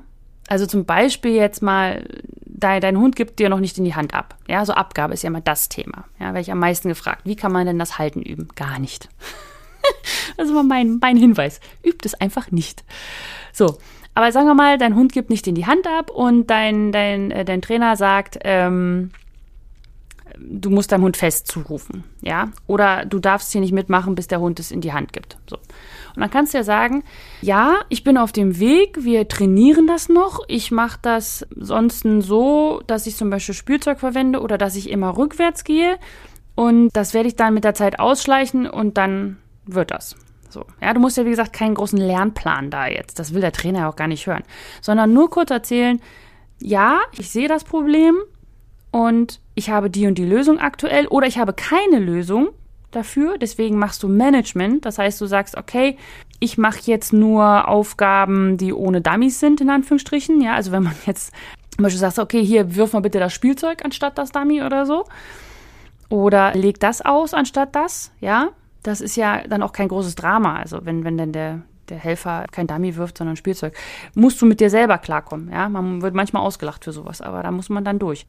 also 0.47 0.65
zum 0.65 0.85
Beispiel 0.85 1.31
jetzt 1.31 1.61
mal, 1.61 2.07
dein, 2.45 2.81
dein 2.81 2.97
Hund 2.97 3.15
gibt 3.15 3.39
dir 3.39 3.49
noch 3.49 3.59
nicht 3.59 3.77
in 3.77 3.85
die 3.85 3.95
Hand 3.95 4.13
ab. 4.13 4.37
Ja, 4.47 4.65
so 4.65 4.73
Abgabe 4.73 5.13
ist 5.13 5.23
ja 5.23 5.27
immer 5.27 5.41
das 5.41 5.69
Thema. 5.69 6.05
Ja, 6.19 6.27
werde 6.27 6.41
ich 6.41 6.51
am 6.51 6.59
meisten 6.59 6.89
gefragt. 6.89 7.21
Wie 7.25 7.35
kann 7.35 7.51
man 7.51 7.67
denn 7.67 7.79
das 7.79 7.97
Halten 7.97 8.21
üben? 8.21 8.47
Gar 8.55 8.79
nicht. 8.79 9.09
das 10.37 10.47
ist 10.47 10.53
mal 10.53 10.63
mein, 10.63 10.99
mein 11.01 11.17
Hinweis. 11.17 11.59
Übt 11.83 12.05
es 12.05 12.13
einfach 12.15 12.51
nicht. 12.51 12.83
So, 13.51 13.77
aber 14.17 14.31
sagen 14.31 14.47
wir 14.47 14.55
mal, 14.55 14.79
dein 14.79 14.95
Hund 14.95 15.11
gibt 15.11 15.29
nicht 15.29 15.45
in 15.45 15.53
die 15.53 15.67
Hand 15.67 15.85
ab 15.85 16.09
und 16.09 16.49
dein, 16.49 16.91
dein, 16.91 17.29
äh, 17.29 17.45
dein 17.45 17.61
Trainer 17.61 17.95
sagt, 17.95 18.39
ähm, 18.45 19.11
du 20.39 20.71
musst 20.71 20.91
deinem 20.91 21.03
Hund 21.03 21.17
fest 21.17 21.45
zurufen, 21.45 22.03
ja? 22.21 22.49
Oder 22.65 23.05
du 23.05 23.19
darfst 23.19 23.51
hier 23.51 23.61
nicht 23.61 23.73
mitmachen, 23.73 24.15
bis 24.15 24.25
der 24.25 24.39
Hund 24.39 24.59
es 24.59 24.71
in 24.71 24.81
die 24.81 24.91
Hand 24.91 25.13
gibt. 25.13 25.37
So. 25.47 25.57
Und 25.57 26.21
dann 26.21 26.31
kannst 26.31 26.55
du 26.55 26.57
ja 26.57 26.63
sagen, 26.63 27.03
ja, 27.43 27.75
ich 27.89 28.03
bin 28.03 28.17
auf 28.17 28.31
dem 28.31 28.57
Weg, 28.57 29.03
wir 29.03 29.27
trainieren 29.27 29.85
das 29.85 30.09
noch. 30.09 30.39
Ich 30.47 30.71
mache 30.71 30.97
das 31.03 31.45
sonst 31.55 32.03
so, 32.21 32.81
dass 32.87 33.05
ich 33.05 33.17
zum 33.17 33.29
Beispiel 33.29 33.53
Spielzeug 33.53 33.99
verwende 33.99 34.41
oder 34.41 34.57
dass 34.57 34.75
ich 34.75 34.89
immer 34.89 35.15
rückwärts 35.15 35.63
gehe. 35.63 35.99
Und 36.55 36.89
das 36.93 37.13
werde 37.13 37.27
ich 37.27 37.35
dann 37.35 37.53
mit 37.53 37.65
der 37.65 37.75
Zeit 37.75 37.99
ausschleichen 37.99 38.67
und 38.67 38.97
dann 38.97 39.37
wird 39.67 39.91
das. 39.91 40.15
So. 40.49 40.65
Ja, 40.81 40.93
du 40.93 40.99
musst 40.99 41.17
ja, 41.17 41.25
wie 41.25 41.31
gesagt, 41.31 41.53
keinen 41.53 41.75
großen 41.75 41.99
Lernplan 41.99 42.69
da 42.69 42.87
jetzt. 42.87 43.19
Das 43.19 43.33
will 43.33 43.41
der 43.41 43.51
Trainer 43.51 43.79
ja 43.79 43.89
auch 43.89 43.95
gar 43.95 44.07
nicht 44.07 44.27
hören. 44.27 44.43
Sondern 44.81 45.13
nur 45.13 45.29
kurz 45.29 45.51
erzählen, 45.51 45.99
ja, 46.59 46.99
ich 47.17 47.29
sehe 47.29 47.47
das 47.47 47.63
Problem 47.63 48.15
und 48.91 49.39
ich 49.55 49.69
habe 49.69 49.89
die 49.89 50.07
und 50.07 50.17
die 50.17 50.25
Lösung 50.25 50.59
aktuell 50.59 51.07
oder 51.07 51.27
ich 51.27 51.37
habe 51.37 51.53
keine 51.53 51.99
Lösung 51.99 52.49
dafür. 52.91 53.37
Deswegen 53.37 53.77
machst 53.77 54.01
du 54.03 54.07
Management. 54.07 54.85
Das 54.85 54.97
heißt, 54.97 55.19
du 55.19 55.25
sagst, 55.25 55.57
okay, 55.57 55.97
ich 56.39 56.57
mache 56.57 56.79
jetzt 56.83 57.13
nur 57.13 57.67
Aufgaben, 57.67 58.57
die 58.57 58.73
ohne 58.73 59.01
Dummies 59.01 59.39
sind, 59.39 59.61
in 59.61 59.69
Anführungsstrichen. 59.69 60.41
Ja, 60.41 60.55
also 60.55 60.71
wenn 60.71 60.83
man 60.83 60.95
jetzt 61.05 61.33
zum 61.75 61.83
Beispiel 61.83 61.99
sagt, 61.99 62.19
okay, 62.19 62.43
hier 62.43 62.75
wirf 62.75 62.93
mal 62.93 63.01
bitte 63.01 63.19
das 63.19 63.33
Spielzeug 63.33 63.83
anstatt 63.83 64.17
das 64.17 64.31
Dummy 64.31 64.63
oder 64.63 64.85
so. 64.85 65.05
Oder 66.09 66.53
leg 66.53 66.79
das 66.79 67.01
aus 67.01 67.33
anstatt 67.33 67.75
das, 67.75 68.11
ja 68.21 68.51
das 68.87 69.01
ist 69.01 69.17
ja 69.17 69.45
dann 69.47 69.63
auch 69.63 69.73
kein 69.73 69.89
großes 69.89 70.15
Drama. 70.15 70.55
Also 70.55 70.85
wenn, 70.85 71.03
wenn 71.03 71.17
denn 71.17 71.33
der, 71.33 71.61
der 71.89 71.97
Helfer 71.97 72.45
kein 72.51 72.67
Dummy 72.67 72.95
wirft, 72.95 73.17
sondern 73.17 73.35
Spielzeug, 73.35 73.73
musst 74.15 74.41
du 74.41 74.45
mit 74.45 74.61
dir 74.61 74.69
selber 74.69 74.97
klarkommen. 74.97 75.51
Ja, 75.51 75.67
man 75.67 76.01
wird 76.01 76.15
manchmal 76.15 76.43
ausgelacht 76.43 76.85
für 76.85 76.93
sowas, 76.93 77.21
aber 77.21 77.43
da 77.43 77.51
muss 77.51 77.69
man 77.69 77.83
dann 77.83 77.99
durch. 77.99 78.25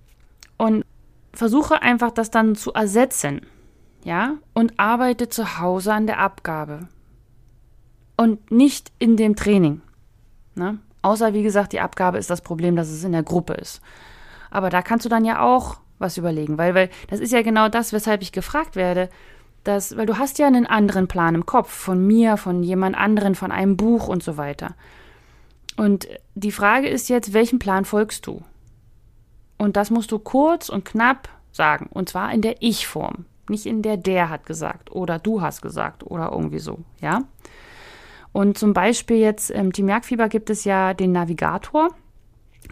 Und 0.57 0.85
versuche 1.33 1.83
einfach 1.83 2.11
das 2.11 2.31
dann 2.31 2.57
zu 2.57 2.73
ersetzen. 2.73 3.42
Ja, 4.05 4.35
und 4.55 4.79
arbeite 4.79 5.29
zu 5.29 5.59
Hause 5.59 5.92
an 5.92 6.07
der 6.07 6.18
Abgabe. 6.18 6.88
Und 8.16 8.51
nicht 8.51 8.90
in 8.99 9.16
dem 9.16 9.37
Training. 9.37 9.81
Ne? 10.55 10.79
Außer, 11.03 11.35
wie 11.35 11.42
gesagt, 11.42 11.73
die 11.73 11.81
Abgabe 11.81 12.18
ist 12.18 12.31
das 12.31 12.40
Problem, 12.40 12.75
dass 12.75 12.88
es 12.88 13.05
in 13.05 13.12
der 13.12 13.23
Gruppe 13.23 13.55
ist. 13.55 13.81
Aber 14.51 14.71
da 14.71 14.83
kannst 14.83 15.05
du 15.05 15.09
dann 15.09 15.25
ja 15.25 15.40
auch 15.40 15.79
was 15.99 16.16
überlegen, 16.16 16.59
weil, 16.59 16.75
weil 16.75 16.90
das 17.09 17.21
ist 17.21 17.33
ja 17.33 17.42
genau 17.42 17.68
das, 17.68 17.92
weshalb 17.92 18.23
ich 18.23 18.33
gefragt 18.33 18.77
werde 18.77 19.09
dass, 19.64 19.97
weil 19.97 20.07
du 20.07 20.18
hast 20.18 20.38
ja 20.38 20.47
einen 20.47 20.66
anderen 20.66 21.09
Plan 21.09 21.35
im 21.35 21.47
Kopf, 21.47 21.71
von 21.71 22.07
mir, 22.07 22.37
von 22.37 22.62
jemand 22.62 22.97
anderen, 22.97 23.35
von 23.35 23.53
einem 23.53 23.77
Buch 23.77 24.09
und 24.09 24.23
so 24.23 24.37
weiter. 24.37 24.75
Und 25.77 26.09
die 26.35 26.53
Frage 26.53 26.88
ist 26.88 27.09
jetzt, 27.09 27.33
welchem 27.33 27.59
Plan 27.59 27.85
folgst 27.85 28.27
du? 28.27 28.42
Und 29.59 29.77
das 29.77 29.90
musst 29.90 30.12
du 30.12 30.18
kurz 30.18 30.68
und 30.68 30.85
knapp 30.85 31.29
sagen. 31.53 31.88
Und 31.90 32.09
zwar 32.09 32.33
in 32.33 32.42
der 32.42 32.62
Ich-Form. 32.62 33.27
Nicht 33.49 33.66
in 33.66 33.83
der 33.83 33.97
der 33.97 34.29
hat 34.29 34.44
gesagt 34.44 34.92
oder 34.92 35.18
du 35.18 35.40
hast 35.40 35.62
gesagt 35.62 36.05
oder 36.05 36.31
irgendwie 36.33 36.59
so, 36.59 36.81
ja? 37.01 37.23
Und 38.33 38.59
zum 38.59 38.73
Beispiel 38.73 39.16
jetzt 39.16 39.51
im 39.51 39.73
Team 39.73 39.88
Jagdfieber 39.88 40.29
gibt 40.29 40.51
es 40.51 40.64
ja 40.64 40.92
den 40.94 41.12
Navigator. 41.12 41.88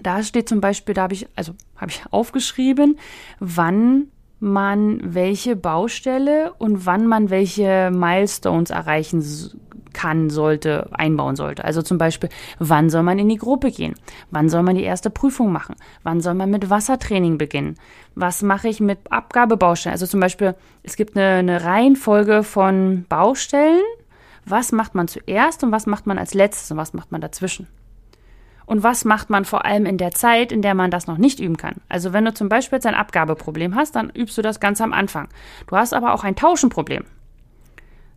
Da 0.03 0.23
steht 0.23 0.49
zum 0.49 0.61
Beispiel, 0.61 0.95
da 0.95 1.03
habe 1.03 1.15
ich, 1.15 1.27
also 1.35 1.55
habe 1.77 1.91
ich 1.91 2.03
aufgeschrieben, 2.11 2.99
wann 3.41 4.09
man 4.39 5.01
welche 5.03 5.57
Baustelle 5.57 6.53
und 6.59 6.87
wann 6.87 7.07
man 7.07 7.31
welche 7.31 7.91
Milestones 7.91 8.71
erreichen 8.71 9.23
kann, 9.97 10.29
sollte, 10.29 10.91
einbauen 10.93 11.37
sollte. 11.37 11.65
Also 11.65 11.81
zum 11.81 11.97
Beispiel, 11.97 12.29
wann 12.59 12.91
soll 12.91 13.03
man 13.03 13.19
in 13.19 13.31
die 13.31 13.39
Gruppe 13.39 13.71
gehen? 13.71 13.95
Wann 14.31 14.51
soll 14.51 14.63
man 14.63 14.77
die 14.77 14.85
erste 14.85 15.09
Prüfung 15.09 15.53
machen? 15.53 15.75
Wann 16.03 16.21
soll 16.21 16.35
man 16.35 16.51
mit 16.51 16.69
Wassertraining 16.69 17.39
beginnen? 17.39 17.77
Was 18.15 18.43
mache 18.43 18.69
ich 18.69 18.79
mit 18.79 18.99
Abgabebaustellen? 19.11 19.95
Also 19.95 20.07
zum 20.07 20.21
Beispiel, 20.21 20.55
es 20.83 20.97
gibt 20.97 21.17
eine, 21.17 21.37
eine 21.37 21.65
Reihenfolge 21.65 22.43
von 22.43 23.07
Baustellen. 23.09 23.83
Was 24.45 24.71
macht 24.71 24.95
man 24.95 25.09
zuerst 25.09 25.65
und 25.65 25.73
was 25.73 25.87
macht 25.87 26.07
man 26.07 26.19
als 26.19 26.35
letztes 26.35 26.71
und 26.71 26.77
was 26.77 26.93
macht 26.93 27.11
man 27.11 27.23
dazwischen? 27.23 27.67
Und 28.67 28.83
was 28.83 29.05
macht 29.05 29.31
man 29.31 29.45
vor 29.45 29.65
allem 29.65 29.87
in 29.87 29.97
der 29.97 30.11
Zeit, 30.11 30.51
in 30.51 30.61
der 30.61 30.75
man 30.75 30.91
das 30.91 31.07
noch 31.07 31.19
nicht 31.19 31.39
üben 31.41 31.57
kann? 31.57 31.77
Also 31.89 32.13
wenn 32.13 32.25
du 32.25 32.35
zum 32.35 32.49
Beispiel 32.49 32.77
jetzt 32.77 32.87
ein 32.87 32.95
Abgabeproblem 32.95 33.77
hast, 33.77 33.95
dann 33.95 34.11
übst 34.11 34.37
du 34.37 34.43
das 34.43 34.61
ganz 34.61 34.81
am 34.81 34.93
Anfang. 34.93 35.29
Du 35.69 35.77
hast 35.77 35.95
aber 35.95 36.13
auch 36.13 36.25
ein 36.25 36.37
Tauschenproblem. 36.37 37.05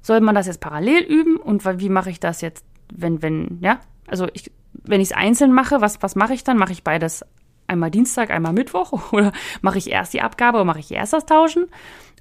Soll 0.02 0.22
man 0.22 0.36
das 0.36 0.48
jetzt 0.48 0.60
parallel 0.60 1.04
üben? 1.04 1.38
Und 1.38 1.64
wie 1.80 1.90
mache 1.90 2.10
ich 2.10 2.20
das 2.20 2.42
jetzt, 2.42 2.66
wenn, 2.92 3.22
wenn, 3.22 3.60
ja? 3.62 3.80
Also 4.08 4.28
ich, 4.34 4.52
wenn 4.74 5.02
ich 5.02 5.10
es 5.10 5.16
einzeln 5.16 5.54
mache, 5.54 5.82
was, 5.82 6.02
was 6.02 6.16
mache 6.16 6.34
ich 6.34 6.44
dann? 6.44 6.58
Mache 6.58 6.72
ich 6.72 6.84
beides 6.84 7.24
einmal 7.68 7.92
Dienstag, 7.92 8.32
einmal 8.32 8.54
Mittwoch? 8.54 8.92
Oder 9.12 9.32
mache 9.62 9.78
ich 9.78 9.92
erst 9.92 10.14
die 10.14 10.22
Abgabe 10.22 10.58
oder 10.58 10.66
mache 10.66 10.80
ich 10.80 10.92
erst 10.92 11.14
das 11.14 11.26
Tauschen? 11.26 11.68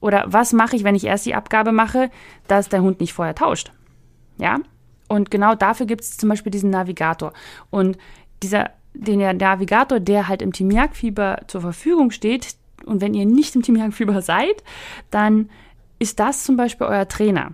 Oder 0.01 0.25
was 0.29 0.53
mache 0.53 0.77
ich, 0.77 0.85
wenn 0.85 0.95
ich 0.95 1.05
erst 1.05 1.27
die 1.27 1.35
Abgabe 1.35 1.73
mache, 1.73 2.11
dass 2.47 2.69
der 2.69 2.83
Hund 2.83 3.01
nicht 3.01 3.15
vorher 3.15 3.35
tauscht? 3.35 3.73
Ja? 4.37 4.59
Und 5.09 5.31
genau 5.31 5.55
dafür 5.55 5.87
gibt 5.87 6.03
es 6.03 6.17
zum 6.17 6.29
Beispiel 6.29 6.53
diesen 6.53 6.71
Navigator. 6.71 7.33
Und 7.71 7.99
dieser, 8.43 8.71
den 8.95 9.19
Navigator, 9.39 10.01
der 10.01 10.29
halt 10.29 10.43
im 10.43 10.53
Team 10.53 10.71
Jagdfieber 10.71 11.41
zur 11.47 11.63
Verfügung 11.63 12.11
steht, 12.11 12.57
und 12.85 13.01
wenn 13.01 13.15
ihr 13.15 13.27
nicht 13.27 13.55
im 13.57 13.63
Team 13.63 13.77
Jagdfieber 13.77 14.23
seid, 14.23 14.63
dann 15.11 15.51
ist 15.99 16.21
das 16.21 16.45
zum 16.45 16.57
Beispiel 16.57 16.87
euer 16.87 17.09
Trainer. 17.09 17.53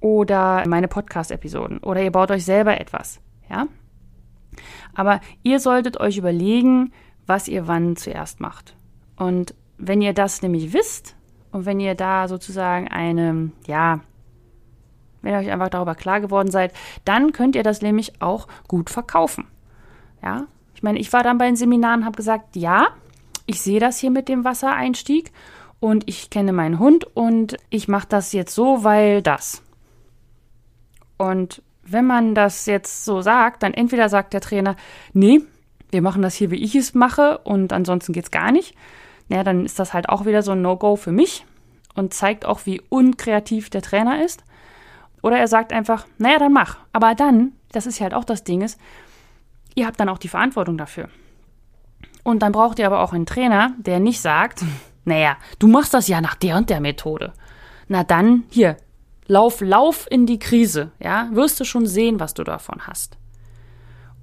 Oder 0.00 0.64
meine 0.68 0.88
Podcast-Episoden. 0.88 1.78
Oder 1.78 2.02
ihr 2.02 2.12
baut 2.12 2.30
euch 2.30 2.44
selber 2.44 2.80
etwas. 2.80 3.20
Ja? 3.50 3.66
Aber 4.94 5.20
ihr 5.42 5.60
solltet 5.60 5.98
euch 5.98 6.18
überlegen, 6.18 6.92
was 7.26 7.48
ihr 7.48 7.66
wann 7.66 7.96
zuerst 7.96 8.40
macht. 8.40 8.76
Und 9.16 9.54
wenn 9.78 10.02
ihr 10.02 10.12
das 10.12 10.42
nämlich 10.42 10.72
wisst 10.72 11.16
und 11.50 11.66
wenn 11.66 11.80
ihr 11.80 11.94
da 11.94 12.28
sozusagen 12.28 12.88
eine, 12.88 13.50
ja, 13.66 14.00
wenn 15.24 15.32
ihr 15.32 15.38
euch 15.38 15.50
einfach 15.50 15.70
darüber 15.70 15.94
klar 15.94 16.20
geworden 16.20 16.50
seid, 16.50 16.72
dann 17.04 17.32
könnt 17.32 17.56
ihr 17.56 17.62
das 17.62 17.82
nämlich 17.82 18.20
auch 18.20 18.46
gut 18.68 18.90
verkaufen. 18.90 19.46
Ja, 20.22 20.46
ich 20.74 20.82
meine, 20.82 20.98
ich 20.98 21.12
war 21.12 21.22
dann 21.22 21.38
bei 21.38 21.46
den 21.46 21.56
Seminaren 21.56 22.00
und 22.00 22.06
habe 22.06 22.16
gesagt, 22.16 22.56
ja, 22.56 22.88
ich 23.46 23.60
sehe 23.60 23.80
das 23.80 23.98
hier 23.98 24.10
mit 24.10 24.28
dem 24.28 24.44
Wassereinstieg 24.44 25.32
und 25.80 26.04
ich 26.06 26.30
kenne 26.30 26.52
meinen 26.52 26.78
Hund 26.78 27.04
und 27.14 27.56
ich 27.70 27.88
mache 27.88 28.08
das 28.08 28.32
jetzt 28.32 28.54
so, 28.54 28.84
weil 28.84 29.22
das. 29.22 29.62
Und 31.18 31.62
wenn 31.82 32.06
man 32.06 32.34
das 32.34 32.66
jetzt 32.66 33.04
so 33.04 33.20
sagt, 33.20 33.62
dann 33.62 33.74
entweder 33.74 34.08
sagt 34.08 34.32
der 34.32 34.40
Trainer, 34.40 34.76
nee, 35.12 35.42
wir 35.90 36.02
machen 36.02 36.22
das 36.22 36.34
hier, 36.34 36.50
wie 36.50 36.62
ich 36.62 36.74
es 36.74 36.94
mache 36.94 37.38
und 37.38 37.72
ansonsten 37.72 38.12
geht 38.12 38.24
es 38.24 38.30
gar 38.30 38.50
nicht. 38.50 38.74
Ja, 39.28 39.44
dann 39.44 39.64
ist 39.64 39.78
das 39.78 39.94
halt 39.94 40.08
auch 40.08 40.26
wieder 40.26 40.42
so 40.42 40.52
ein 40.52 40.62
No-Go 40.62 40.96
für 40.96 41.12
mich 41.12 41.44
und 41.94 42.14
zeigt 42.14 42.44
auch, 42.44 42.66
wie 42.66 42.80
unkreativ 42.88 43.70
der 43.70 43.82
Trainer 43.82 44.24
ist. 44.24 44.42
Oder 45.24 45.38
er 45.38 45.48
sagt 45.48 45.72
einfach, 45.72 46.06
naja, 46.18 46.38
dann 46.38 46.52
mach. 46.52 46.76
Aber 46.92 47.14
dann, 47.14 47.52
das 47.72 47.86
ist 47.86 47.98
ja 47.98 48.02
halt 48.02 48.12
auch 48.12 48.24
das 48.24 48.44
Ding 48.44 48.60
ist, 48.60 48.78
ihr 49.74 49.86
habt 49.86 49.98
dann 49.98 50.10
auch 50.10 50.18
die 50.18 50.28
Verantwortung 50.28 50.76
dafür. 50.76 51.08
Und 52.22 52.42
dann 52.42 52.52
braucht 52.52 52.78
ihr 52.78 52.84
aber 52.84 53.00
auch 53.00 53.14
einen 53.14 53.24
Trainer, 53.24 53.72
der 53.78 54.00
nicht 54.00 54.20
sagt, 54.20 54.62
naja, 55.06 55.38
du 55.58 55.66
machst 55.66 55.94
das 55.94 56.08
ja 56.08 56.20
nach 56.20 56.34
der 56.34 56.58
und 56.58 56.68
der 56.68 56.80
Methode. 56.80 57.32
Na 57.88 58.04
dann, 58.04 58.44
hier, 58.50 58.76
lauf, 59.26 59.62
lauf 59.62 60.06
in 60.10 60.26
die 60.26 60.38
Krise, 60.38 60.90
ja, 60.98 61.30
wirst 61.32 61.58
du 61.58 61.64
schon 61.64 61.86
sehen, 61.86 62.20
was 62.20 62.34
du 62.34 62.44
davon 62.44 62.86
hast. 62.86 63.16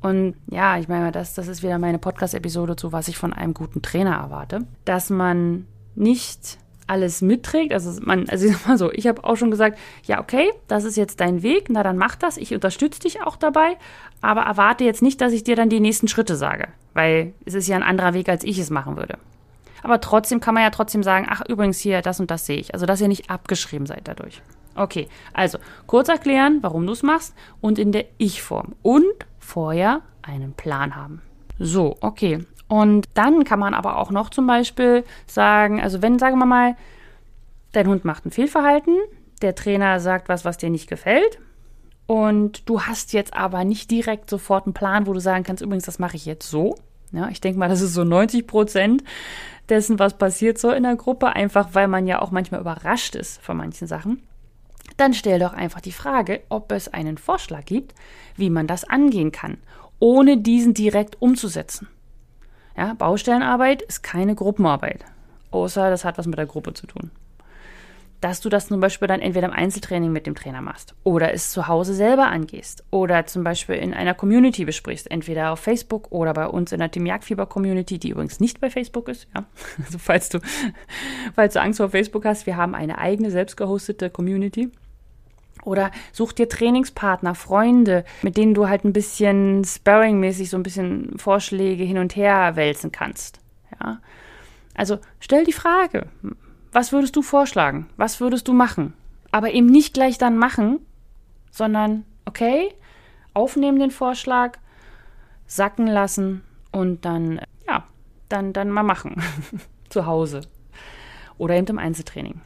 Und 0.01 0.35
ja, 0.51 0.77
ich 0.77 0.87
meine, 0.87 1.11
das, 1.11 1.33
das 1.33 1.47
ist 1.47 1.63
wieder 1.63 1.79
meine 1.79 1.97
Podcast-Episode 1.97 2.75
zu, 2.75 2.91
was 2.91 3.07
ich 3.07 3.17
von 3.17 3.33
einem 3.33 3.55
guten 3.55 3.81
Trainer 3.81 4.17
erwarte. 4.17 4.67
Dass 4.85 5.09
man 5.09 5.65
nicht 5.95 6.59
alles 6.91 7.21
mitträgt. 7.21 7.73
Also 7.73 7.99
man, 8.03 8.27
also 8.29 8.45
ich 8.45 8.51
sag 8.51 8.67
mal 8.67 8.77
so, 8.77 8.91
ich 8.91 9.07
habe 9.07 9.23
auch 9.23 9.37
schon 9.37 9.49
gesagt, 9.49 9.79
ja, 10.03 10.19
okay, 10.19 10.51
das 10.67 10.83
ist 10.83 10.97
jetzt 10.97 11.21
dein 11.21 11.41
Weg, 11.41 11.69
na 11.69 11.83
dann 11.83 11.97
mach 11.97 12.15
das, 12.15 12.37
ich 12.37 12.53
unterstütze 12.53 12.99
dich 12.99 13.23
auch 13.23 13.37
dabei, 13.37 13.77
aber 14.19 14.41
erwarte 14.41 14.83
jetzt 14.83 15.01
nicht, 15.01 15.21
dass 15.21 15.31
ich 15.31 15.43
dir 15.43 15.55
dann 15.55 15.69
die 15.69 15.79
nächsten 15.79 16.09
Schritte 16.09 16.35
sage, 16.35 16.67
weil 16.93 17.33
es 17.45 17.53
ist 17.53 17.67
ja 17.67 17.77
ein 17.77 17.83
anderer 17.83 18.13
Weg, 18.13 18.27
als 18.27 18.43
ich 18.43 18.59
es 18.59 18.69
machen 18.69 18.97
würde. 18.97 19.17
Aber 19.83 20.01
trotzdem 20.01 20.41
kann 20.41 20.53
man 20.53 20.63
ja 20.63 20.69
trotzdem 20.69 21.01
sagen, 21.01 21.27
ach 21.29 21.41
übrigens 21.47 21.79
hier, 21.79 22.01
das 22.01 22.19
und 22.19 22.29
das 22.29 22.45
sehe 22.45 22.57
ich. 22.57 22.73
Also 22.73 22.85
dass 22.85 23.01
ihr 23.01 23.07
nicht 23.07 23.29
abgeschrieben 23.29 23.87
seid 23.87 24.07
dadurch. 24.07 24.41
Okay, 24.75 25.07
also 25.33 25.57
kurz 25.87 26.09
erklären, 26.09 26.59
warum 26.61 26.85
du 26.85 26.93
es 26.93 27.03
machst 27.03 27.33
und 27.61 27.79
in 27.79 27.91
der 27.91 28.05
Ich-Form. 28.17 28.75
Und 28.83 29.05
vorher 29.39 30.01
einen 30.21 30.53
Plan 30.53 30.95
haben. 30.95 31.21
So, 31.63 31.97
okay. 32.01 32.43
Und 32.67 33.07
dann 33.13 33.43
kann 33.43 33.59
man 33.59 33.73
aber 33.73 33.97
auch 33.97 34.09
noch 34.09 34.29
zum 34.29 34.47
Beispiel 34.47 35.03
sagen, 35.27 35.79
also 35.81 36.01
wenn, 36.01 36.17
sagen 36.17 36.39
wir 36.39 36.45
mal, 36.45 36.75
dein 37.71 37.87
Hund 37.87 38.03
macht 38.03 38.25
ein 38.25 38.31
Fehlverhalten, 38.31 38.97
der 39.41 39.53
Trainer 39.53 39.99
sagt 39.99 40.27
was, 40.27 40.43
was 40.43 40.57
dir 40.57 40.69
nicht 40.69 40.89
gefällt, 40.89 41.39
und 42.07 42.67
du 42.67 42.81
hast 42.81 43.13
jetzt 43.13 43.33
aber 43.33 43.63
nicht 43.63 43.91
direkt 43.91 44.29
sofort 44.29 44.65
einen 44.65 44.73
Plan, 44.73 45.05
wo 45.05 45.13
du 45.13 45.19
sagen 45.19 45.43
kannst, 45.43 45.61
übrigens, 45.61 45.85
das 45.85 45.99
mache 45.99 46.17
ich 46.17 46.25
jetzt 46.25 46.49
so. 46.49 46.75
Ja, 47.11 47.29
ich 47.29 47.41
denke 47.41 47.59
mal, 47.59 47.69
das 47.69 47.81
ist 47.81 47.93
so 47.93 48.03
90 48.03 48.47
Prozent 48.47 49.03
dessen, 49.69 49.99
was 49.99 50.17
passiert 50.17 50.57
so 50.57 50.71
in 50.71 50.83
der 50.83 50.95
Gruppe, 50.95 51.27
einfach 51.27 51.69
weil 51.73 51.87
man 51.87 52.07
ja 52.07 52.21
auch 52.21 52.31
manchmal 52.31 52.61
überrascht 52.61 53.15
ist 53.15 53.41
von 53.41 53.55
manchen 53.55 53.87
Sachen. 53.87 54.21
Dann 54.97 55.13
stell 55.13 55.39
doch 55.39 55.53
einfach 55.53 55.79
die 55.79 55.91
Frage, 55.91 56.41
ob 56.49 56.71
es 56.71 56.89
einen 56.89 57.17
Vorschlag 57.17 57.65
gibt, 57.65 57.93
wie 58.35 58.49
man 58.49 58.67
das 58.67 58.83
angehen 58.83 59.31
kann, 59.31 59.57
ohne 60.01 60.37
diesen 60.37 60.73
direkt 60.73 61.21
umzusetzen. 61.21 61.87
Ja, 62.75 62.95
Baustellenarbeit 62.95 63.81
ist 63.81 64.01
keine 64.01 64.35
Gruppenarbeit, 64.35 65.05
außer 65.51 65.89
das 65.89 66.03
hat 66.03 66.17
was 66.17 66.25
mit 66.25 66.37
der 66.37 66.47
Gruppe 66.47 66.73
zu 66.73 66.87
tun. 66.87 67.11
Dass 68.19 68.39
du 68.39 68.49
das 68.49 68.67
zum 68.67 68.79
Beispiel 68.79 69.07
dann 69.07 69.19
entweder 69.19 69.47
im 69.47 69.53
Einzeltraining 69.53 70.11
mit 70.11 70.25
dem 70.27 70.35
Trainer 70.35 70.61
machst 70.61 70.95
oder 71.03 71.33
es 71.33 71.51
zu 71.51 71.67
Hause 71.67 71.93
selber 71.93 72.27
angehst 72.27 72.83
oder 72.91 73.25
zum 73.25 73.43
Beispiel 73.43 73.75
in 73.75 73.93
einer 73.93 74.13
Community 74.13 74.65
besprichst, 74.65 75.09
entweder 75.09 75.51
auf 75.51 75.59
Facebook 75.59 76.11
oder 76.11 76.33
bei 76.33 76.47
uns 76.47 76.71
in 76.71 76.79
der 76.79 76.91
Team 76.91 77.05
Jagdfieber 77.05 77.45
Community, 77.45 77.99
die 77.99 78.09
übrigens 78.09 78.39
nicht 78.39 78.59
bei 78.59 78.69
Facebook 78.69 79.07
ist. 79.07 79.27
Ja, 79.35 79.45
also 79.85 79.99
falls 79.99 80.29
du, 80.29 80.39
falls 81.35 81.53
du 81.53 81.61
Angst 81.61 81.77
vor 81.77 81.89
Facebook 81.89 82.25
hast, 82.25 82.47
wir 82.47 82.57
haben 82.57 82.73
eine 82.73 82.97
eigene 82.97 83.29
selbst 83.29 83.55
gehostete 83.55 84.09
Community. 84.09 84.71
Oder 85.63 85.91
such 86.11 86.33
dir 86.33 86.49
Trainingspartner, 86.49 87.35
Freunde, 87.35 88.03
mit 88.21 88.37
denen 88.37 88.53
du 88.53 88.67
halt 88.67 88.83
ein 88.83 88.93
bisschen 88.93 89.63
Sparring-mäßig 89.63 90.49
so 90.49 90.57
ein 90.57 90.63
bisschen 90.63 91.17
Vorschläge 91.17 91.83
hin 91.83 91.97
und 91.97 92.15
her 92.15 92.55
wälzen 92.55 92.91
kannst. 92.91 93.39
Ja. 93.79 93.99
Also 94.75 94.99
stell 95.19 95.43
die 95.43 95.53
Frage, 95.53 96.07
was 96.71 96.91
würdest 96.91 97.15
du 97.15 97.21
vorschlagen? 97.21 97.87
Was 97.97 98.19
würdest 98.19 98.47
du 98.47 98.53
machen? 98.53 98.93
Aber 99.31 99.51
eben 99.51 99.67
nicht 99.67 99.93
gleich 99.93 100.17
dann 100.17 100.37
machen, 100.37 100.79
sondern 101.51 102.05
okay, 102.25 102.73
aufnehmen 103.33 103.79
den 103.79 103.91
Vorschlag, 103.91 104.57
sacken 105.45 105.87
lassen 105.87 106.43
und 106.71 107.05
dann, 107.05 107.41
ja, 107.67 107.85
dann, 108.29 108.53
dann 108.53 108.69
mal 108.69 108.83
machen. 108.83 109.21
Zu 109.89 110.05
Hause. 110.05 110.41
Oder 111.37 111.55
eben 111.55 111.67
im 111.67 111.79
Einzeltraining. 111.79 112.39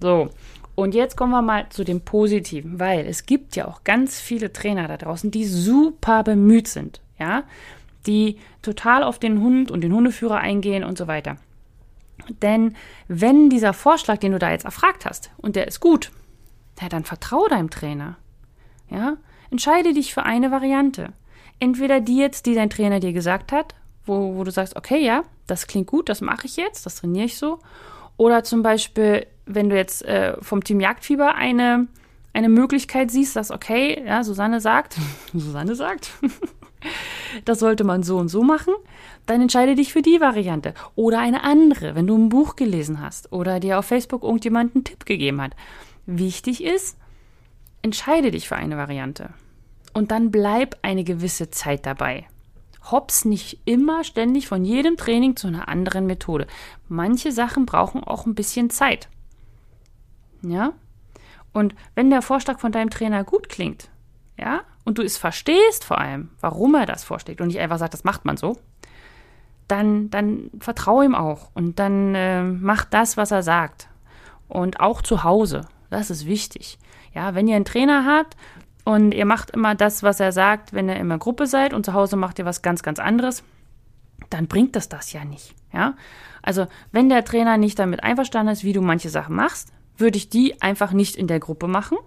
So, 0.00 0.30
und 0.76 0.94
jetzt 0.94 1.16
kommen 1.16 1.32
wir 1.32 1.42
mal 1.42 1.68
zu 1.70 1.84
dem 1.84 2.02
Positiven, 2.02 2.78
weil 2.78 3.06
es 3.06 3.26
gibt 3.26 3.56
ja 3.56 3.66
auch 3.66 3.82
ganz 3.82 4.20
viele 4.20 4.52
Trainer 4.52 4.86
da 4.86 4.98
draußen, 4.98 5.30
die 5.30 5.46
super 5.46 6.22
bemüht 6.22 6.68
sind, 6.68 7.00
ja, 7.18 7.44
die 8.06 8.38
total 8.62 9.02
auf 9.02 9.18
den 9.18 9.40
Hund 9.40 9.70
und 9.70 9.80
den 9.80 9.92
Hundeführer 9.92 10.38
eingehen 10.38 10.84
und 10.84 10.98
so 10.98 11.08
weiter. 11.08 11.38
Denn 12.42 12.76
wenn 13.08 13.48
dieser 13.50 13.72
Vorschlag, 13.72 14.18
den 14.18 14.32
du 14.32 14.38
da 14.38 14.50
jetzt 14.50 14.66
erfragt 14.66 15.06
hast, 15.06 15.30
und 15.38 15.56
der 15.56 15.66
ist 15.66 15.80
gut, 15.80 16.12
ja, 16.80 16.88
dann 16.90 17.04
vertraue 17.04 17.48
deinem 17.48 17.70
Trainer. 17.70 18.16
Ja, 18.90 19.16
entscheide 19.50 19.94
dich 19.94 20.12
für 20.12 20.24
eine 20.24 20.50
Variante. 20.50 21.08
Entweder 21.58 22.00
die 22.00 22.18
jetzt, 22.18 22.44
die 22.44 22.54
dein 22.54 22.70
Trainer 22.70 23.00
dir 23.00 23.14
gesagt 23.14 23.50
hat, 23.50 23.74
wo, 24.04 24.36
wo 24.36 24.44
du 24.44 24.50
sagst, 24.50 24.76
okay, 24.76 25.02
ja, 25.02 25.22
das 25.46 25.66
klingt 25.66 25.86
gut, 25.86 26.10
das 26.10 26.20
mache 26.20 26.46
ich 26.46 26.56
jetzt, 26.56 26.84
das 26.84 26.96
trainiere 26.96 27.24
ich 27.24 27.38
so. 27.38 27.60
Oder 28.16 28.44
zum 28.44 28.62
Beispiel, 28.62 29.26
wenn 29.44 29.68
du 29.68 29.76
jetzt 29.76 30.04
äh, 30.04 30.36
vom 30.42 30.64
Team 30.64 30.80
Jagdfieber 30.80 31.34
eine, 31.34 31.86
eine 32.32 32.48
Möglichkeit 32.48 33.10
siehst, 33.10 33.36
dass, 33.36 33.50
okay, 33.50 34.02
ja, 34.06 34.24
Susanne 34.24 34.60
sagt, 34.60 34.96
Susanne 35.32 35.74
sagt, 35.74 36.10
das 37.44 37.58
sollte 37.58 37.84
man 37.84 38.02
so 38.02 38.16
und 38.18 38.28
so 38.28 38.42
machen, 38.42 38.74
dann 39.26 39.42
entscheide 39.42 39.74
dich 39.74 39.92
für 39.92 40.02
die 40.02 40.20
Variante. 40.20 40.72
Oder 40.94 41.20
eine 41.20 41.42
andere, 41.42 41.94
wenn 41.94 42.06
du 42.06 42.16
ein 42.16 42.28
Buch 42.28 42.56
gelesen 42.56 43.00
hast 43.00 43.32
oder 43.32 43.60
dir 43.60 43.78
auf 43.78 43.86
Facebook 43.86 44.22
irgendjemand 44.22 44.74
einen 44.74 44.84
Tipp 44.84 45.04
gegeben 45.04 45.42
hat. 45.42 45.52
Wichtig 46.06 46.62
ist, 46.62 46.96
entscheide 47.82 48.30
dich 48.30 48.48
für 48.48 48.56
eine 48.56 48.76
Variante. 48.76 49.30
Und 49.92 50.10
dann 50.10 50.30
bleib 50.30 50.76
eine 50.82 51.04
gewisse 51.04 51.50
Zeit 51.50 51.86
dabei 51.86 52.26
hops 52.90 53.24
nicht 53.24 53.60
immer 53.64 54.04
ständig 54.04 54.48
von 54.48 54.64
jedem 54.64 54.96
Training 54.96 55.36
zu 55.36 55.46
einer 55.46 55.68
anderen 55.68 56.06
Methode. 56.06 56.46
Manche 56.88 57.32
Sachen 57.32 57.66
brauchen 57.66 58.04
auch 58.04 58.26
ein 58.26 58.34
bisschen 58.34 58.70
Zeit. 58.70 59.08
Ja? 60.42 60.72
Und 61.52 61.74
wenn 61.94 62.10
der 62.10 62.22
Vorschlag 62.22 62.60
von 62.60 62.72
deinem 62.72 62.90
Trainer 62.90 63.24
gut 63.24 63.48
klingt, 63.48 63.88
ja, 64.38 64.60
und 64.84 64.98
du 64.98 65.02
es 65.02 65.16
verstehst 65.16 65.84
vor 65.84 65.98
allem, 65.98 66.30
warum 66.40 66.74
er 66.74 66.86
das 66.86 67.04
vorschlägt 67.04 67.40
und 67.40 67.48
nicht 67.48 67.58
einfach 67.58 67.78
sagt, 67.78 67.94
das 67.94 68.04
macht 68.04 68.24
man 68.24 68.36
so, 68.36 68.58
dann, 69.66 70.10
dann 70.10 70.50
vertraue 70.60 71.04
ihm 71.04 71.14
auch 71.14 71.50
und 71.54 71.78
dann 71.78 72.14
äh, 72.14 72.42
mach 72.42 72.84
das, 72.84 73.16
was 73.16 73.30
er 73.30 73.42
sagt. 73.42 73.88
Und 74.48 74.78
auch 74.78 75.02
zu 75.02 75.24
Hause. 75.24 75.62
Das 75.90 76.10
ist 76.10 76.26
wichtig. 76.26 76.78
Ja, 77.14 77.34
wenn 77.34 77.48
ihr 77.48 77.56
einen 77.56 77.64
Trainer 77.64 78.04
habt 78.04 78.36
und 78.86 79.10
ihr 79.10 79.24
macht 79.24 79.50
immer 79.50 79.74
das, 79.74 80.04
was 80.04 80.20
er 80.20 80.30
sagt, 80.30 80.72
wenn 80.72 80.88
ihr 80.88 80.94
immer 80.94 81.18
Gruppe 81.18 81.48
seid 81.48 81.74
und 81.74 81.84
zu 81.84 81.92
Hause 81.92 82.14
macht 82.14 82.38
ihr 82.38 82.44
was 82.44 82.62
ganz, 82.62 82.84
ganz 82.84 83.00
anderes, 83.00 83.42
dann 84.30 84.46
bringt 84.46 84.76
das 84.76 84.88
das 84.88 85.12
ja 85.12 85.24
nicht. 85.24 85.56
Ja? 85.72 85.94
Also, 86.40 86.68
wenn 86.92 87.08
der 87.08 87.24
Trainer 87.24 87.58
nicht 87.58 87.80
damit 87.80 88.04
einverstanden 88.04 88.52
ist, 88.52 88.62
wie 88.62 88.72
du 88.72 88.80
manche 88.80 89.08
Sachen 89.08 89.34
machst, 89.34 89.72
würde 89.98 90.16
ich 90.16 90.28
die 90.28 90.62
einfach 90.62 90.92
nicht 90.92 91.16
in 91.16 91.26
der 91.26 91.40
Gruppe 91.40 91.66
machen. 91.66 91.98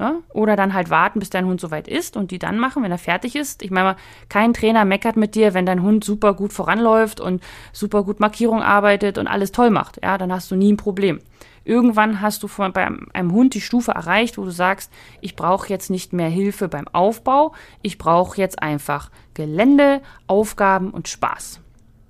Ja? 0.00 0.14
Oder 0.30 0.56
dann 0.56 0.72
halt 0.72 0.88
warten, 0.88 1.20
bis 1.20 1.28
dein 1.28 1.44
Hund 1.44 1.60
soweit 1.60 1.86
ist 1.86 2.16
und 2.16 2.30
die 2.30 2.38
dann 2.38 2.58
machen, 2.58 2.82
wenn 2.82 2.90
er 2.90 2.96
fertig 2.96 3.36
ist. 3.36 3.62
Ich 3.62 3.70
meine, 3.70 3.96
kein 4.30 4.54
Trainer 4.54 4.86
meckert 4.86 5.18
mit 5.18 5.34
dir, 5.34 5.52
wenn 5.52 5.66
dein 5.66 5.82
Hund 5.82 6.04
super 6.04 6.32
gut 6.32 6.54
voranläuft 6.54 7.20
und 7.20 7.42
super 7.74 8.02
gut 8.02 8.18
Markierung 8.18 8.62
arbeitet 8.62 9.18
und 9.18 9.26
alles 9.26 9.52
toll 9.52 9.68
macht. 9.68 10.02
Ja, 10.02 10.16
dann 10.16 10.32
hast 10.32 10.50
du 10.50 10.56
nie 10.56 10.72
ein 10.72 10.78
Problem. 10.78 11.20
Irgendwann 11.64 12.22
hast 12.22 12.42
du 12.42 12.48
von, 12.48 12.72
bei 12.72 12.88
einem 13.12 13.32
Hund 13.32 13.52
die 13.52 13.60
Stufe 13.60 13.92
erreicht, 13.92 14.38
wo 14.38 14.44
du 14.44 14.50
sagst, 14.50 14.90
ich 15.20 15.36
brauche 15.36 15.68
jetzt 15.68 15.90
nicht 15.90 16.14
mehr 16.14 16.30
Hilfe 16.30 16.68
beim 16.68 16.88
Aufbau, 16.88 17.52
ich 17.82 17.98
brauche 17.98 18.38
jetzt 18.38 18.62
einfach 18.62 19.10
Gelände, 19.34 20.00
Aufgaben 20.26 20.90
und 20.90 21.08
Spaß. 21.08 21.60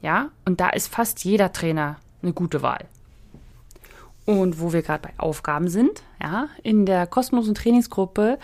Ja, 0.00 0.28
und 0.44 0.60
da 0.60 0.68
ist 0.68 0.86
fast 0.86 1.24
jeder 1.24 1.50
Trainer 1.50 1.96
eine 2.22 2.32
gute 2.32 2.62
Wahl. 2.62 2.86
Und 4.26 4.60
wo 4.60 4.72
wir 4.72 4.82
gerade 4.82 5.08
bei 5.08 5.14
Aufgaben 5.16 5.68
sind, 5.68 6.02
ja, 6.22 6.48
in 6.62 6.86
der 6.86 7.06
kostenlosen 7.06 7.54
Trainingsgruppe 7.54 8.38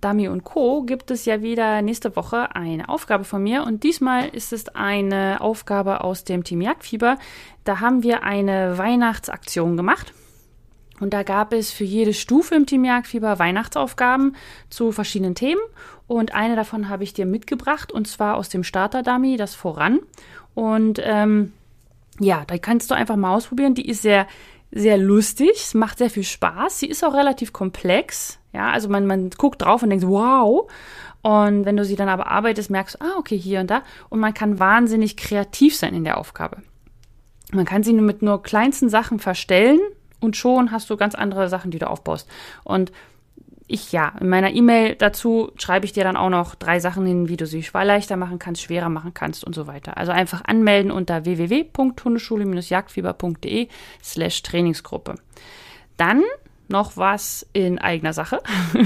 Dummy 0.00 0.28
und 0.28 0.44
Co. 0.44 0.82
gibt 0.82 1.10
es 1.10 1.24
ja 1.24 1.42
wieder 1.42 1.80
nächste 1.80 2.14
Woche 2.16 2.54
eine 2.54 2.88
Aufgabe 2.88 3.24
von 3.24 3.42
mir. 3.42 3.64
Und 3.64 3.82
diesmal 3.82 4.28
ist 4.28 4.52
es 4.52 4.68
eine 4.68 5.40
Aufgabe 5.40 6.04
aus 6.04 6.24
dem 6.24 6.44
Team 6.44 6.60
Jagdfieber. 6.60 7.18
Da 7.64 7.80
haben 7.80 8.02
wir 8.02 8.22
eine 8.22 8.76
Weihnachtsaktion 8.78 9.76
gemacht. 9.76 10.12
Und 11.00 11.12
da 11.12 11.24
gab 11.24 11.52
es 11.52 11.72
für 11.72 11.84
jede 11.84 12.14
Stufe 12.14 12.54
im 12.54 12.66
Team 12.66 12.84
Jagdfieber 12.84 13.38
Weihnachtsaufgaben 13.38 14.36
zu 14.70 14.92
verschiedenen 14.92 15.34
Themen. 15.34 15.60
Und 16.06 16.34
eine 16.34 16.54
davon 16.54 16.88
habe 16.88 17.02
ich 17.04 17.14
dir 17.14 17.26
mitgebracht, 17.26 17.90
und 17.90 18.06
zwar 18.06 18.36
aus 18.36 18.48
dem 18.48 18.62
Starter-Dummy, 18.62 19.36
das 19.36 19.54
Voran. 19.54 20.00
Und 20.54 21.00
ähm, 21.02 21.52
ja, 22.20 22.44
da 22.46 22.58
kannst 22.58 22.90
du 22.90 22.94
einfach 22.94 23.16
mal 23.16 23.34
ausprobieren. 23.34 23.74
Die 23.74 23.88
ist 23.88 24.02
sehr 24.02 24.26
sehr 24.72 24.96
lustig, 24.96 25.50
es 25.54 25.74
macht 25.74 25.98
sehr 25.98 26.10
viel 26.10 26.24
Spaß. 26.24 26.80
Sie 26.80 26.86
ist 26.86 27.04
auch 27.04 27.14
relativ 27.14 27.52
komplex. 27.52 28.38
Ja, 28.52 28.70
also 28.70 28.88
man, 28.88 29.06
man 29.06 29.30
guckt 29.30 29.62
drauf 29.62 29.82
und 29.82 29.90
denkt, 29.90 30.06
wow. 30.06 30.70
Und 31.20 31.64
wenn 31.66 31.76
du 31.76 31.84
sie 31.84 31.94
dann 31.94 32.08
aber 32.08 32.26
arbeitest, 32.26 32.70
merkst 32.70 32.96
du, 32.96 33.04
ah, 33.04 33.18
okay, 33.18 33.38
hier 33.38 33.60
und 33.60 33.70
da. 33.70 33.82
Und 34.08 34.18
man 34.18 34.34
kann 34.34 34.58
wahnsinnig 34.58 35.16
kreativ 35.16 35.76
sein 35.76 35.94
in 35.94 36.04
der 36.04 36.18
Aufgabe. 36.18 36.58
Man 37.52 37.66
kann 37.66 37.82
sie 37.82 37.92
nur 37.92 38.04
mit 38.04 38.22
nur 38.22 38.42
kleinsten 38.42 38.88
Sachen 38.88 39.18
verstellen 39.18 39.78
und 40.20 40.36
schon 40.36 40.72
hast 40.72 40.88
du 40.88 40.96
ganz 40.96 41.14
andere 41.14 41.48
Sachen, 41.48 41.70
die 41.70 41.78
du 41.78 41.88
aufbaust. 41.88 42.28
Und 42.64 42.92
ich 43.72 43.90
ja, 43.90 44.12
in 44.20 44.28
meiner 44.28 44.52
E-Mail 44.52 44.94
dazu 44.96 45.50
schreibe 45.56 45.86
ich 45.86 45.92
dir 45.92 46.04
dann 46.04 46.18
auch 46.18 46.28
noch 46.28 46.54
drei 46.54 46.78
Sachen 46.78 47.06
hin, 47.06 47.28
wie 47.28 47.38
du 47.38 47.46
sie 47.46 47.64
leichter 47.72 48.18
machen 48.18 48.38
kannst, 48.38 48.60
schwerer 48.62 48.90
machen 48.90 49.14
kannst 49.14 49.44
und 49.44 49.54
so 49.54 49.66
weiter. 49.66 49.96
Also 49.96 50.12
einfach 50.12 50.44
anmelden 50.44 50.92
unter 50.92 51.24
www.hundeschule-jagdfieber.de 51.24 53.68
slash 54.02 54.42
Trainingsgruppe. 54.42 55.14
Dann 55.96 56.22
noch 56.68 56.96
was 56.96 57.46
in 57.52 57.78
eigener 57.78 58.12
Sache. 58.12 58.42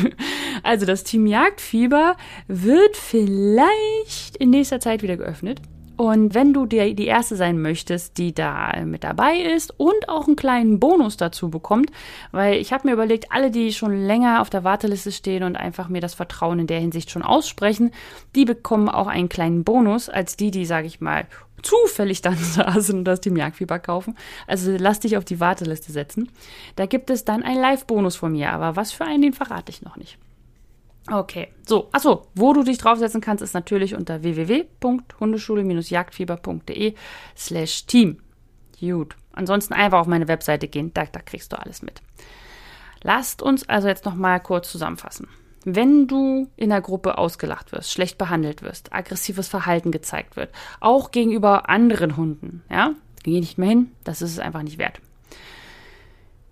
also 0.62 0.86
das 0.86 1.04
Team 1.04 1.26
Jagdfieber 1.26 2.16
wird 2.46 2.96
vielleicht 2.96 4.36
in 4.36 4.50
nächster 4.50 4.80
Zeit 4.80 5.02
wieder 5.02 5.16
geöffnet. 5.16 5.62
Und 5.96 6.34
wenn 6.34 6.52
du 6.52 6.66
die, 6.66 6.94
die 6.94 7.06
erste 7.06 7.36
sein 7.36 7.60
möchtest, 7.60 8.18
die 8.18 8.34
da 8.34 8.72
mit 8.84 9.02
dabei 9.02 9.38
ist 9.38 9.72
und 9.78 10.08
auch 10.08 10.26
einen 10.26 10.36
kleinen 10.36 10.78
Bonus 10.78 11.16
dazu 11.16 11.48
bekommt, 11.48 11.90
weil 12.32 12.56
ich 12.56 12.72
habe 12.72 12.86
mir 12.86 12.92
überlegt, 12.92 13.32
alle, 13.32 13.50
die 13.50 13.72
schon 13.72 14.06
länger 14.06 14.42
auf 14.42 14.50
der 14.50 14.62
Warteliste 14.62 15.10
stehen 15.10 15.42
und 15.42 15.56
einfach 15.56 15.88
mir 15.88 16.02
das 16.02 16.14
Vertrauen 16.14 16.58
in 16.58 16.66
der 16.66 16.80
Hinsicht 16.80 17.10
schon 17.10 17.22
aussprechen, 17.22 17.92
die 18.34 18.44
bekommen 18.44 18.90
auch 18.90 19.06
einen 19.06 19.30
kleinen 19.30 19.64
Bonus 19.64 20.10
als 20.10 20.36
die, 20.36 20.50
die, 20.50 20.66
sage 20.66 20.86
ich 20.86 21.00
mal, 21.00 21.26
zufällig 21.62 22.20
dann 22.20 22.36
da 22.56 22.78
sind 22.80 22.98
und 22.98 23.04
das 23.04 23.22
Team 23.22 23.36
Jagdfieber 23.36 23.78
kaufen. 23.78 24.16
Also 24.46 24.76
lass 24.78 25.00
dich 25.00 25.16
auf 25.16 25.24
die 25.24 25.40
Warteliste 25.40 25.92
setzen. 25.92 26.30
Da 26.76 26.84
gibt 26.84 27.08
es 27.08 27.24
dann 27.24 27.42
einen 27.42 27.60
Live-Bonus 27.60 28.16
von 28.16 28.32
mir, 28.32 28.50
aber 28.52 28.76
was 28.76 28.92
für 28.92 29.04
einen, 29.04 29.22
den 29.22 29.32
verrate 29.32 29.70
ich 29.70 29.80
noch 29.80 29.96
nicht. 29.96 30.18
Okay, 31.10 31.48
so, 31.66 31.88
achso, 31.92 32.26
wo 32.34 32.52
du 32.52 32.62
dich 32.64 32.76
draufsetzen 32.78 33.20
kannst, 33.20 33.40
ist 33.42 33.54
natürlich 33.54 33.94
unter 33.94 34.24
www.hundeschule-jagdfieber.de 34.24 36.94
slash 37.36 37.86
team. 37.86 38.18
Gut, 38.80 39.14
ansonsten 39.32 39.74
einfach 39.74 40.00
auf 40.00 40.08
meine 40.08 40.28
Webseite 40.28 40.68
gehen, 40.68 40.92
da, 40.94 41.04
da 41.04 41.20
kriegst 41.20 41.52
du 41.52 41.58
alles 41.58 41.82
mit. 41.82 42.00
Lasst 43.02 43.40
uns 43.40 43.68
also 43.68 43.88
jetzt 43.88 44.04
nochmal 44.04 44.40
kurz 44.40 44.70
zusammenfassen. 44.70 45.28
Wenn 45.64 46.06
du 46.06 46.48
in 46.56 46.68
der 46.70 46.80
Gruppe 46.80 47.18
ausgelacht 47.18 47.72
wirst, 47.72 47.92
schlecht 47.92 48.18
behandelt 48.18 48.62
wirst, 48.62 48.92
aggressives 48.92 49.48
Verhalten 49.48 49.92
gezeigt 49.92 50.36
wird, 50.36 50.50
auch 50.80 51.10
gegenüber 51.10 51.68
anderen 51.68 52.16
Hunden, 52.16 52.62
ja, 52.70 52.94
geh 53.22 53.40
nicht 53.40 53.58
mehr 53.58 53.68
hin, 53.68 53.90
das 54.04 54.22
ist 54.22 54.30
es 54.32 54.38
einfach 54.38 54.62
nicht 54.62 54.78
wert. 54.78 55.00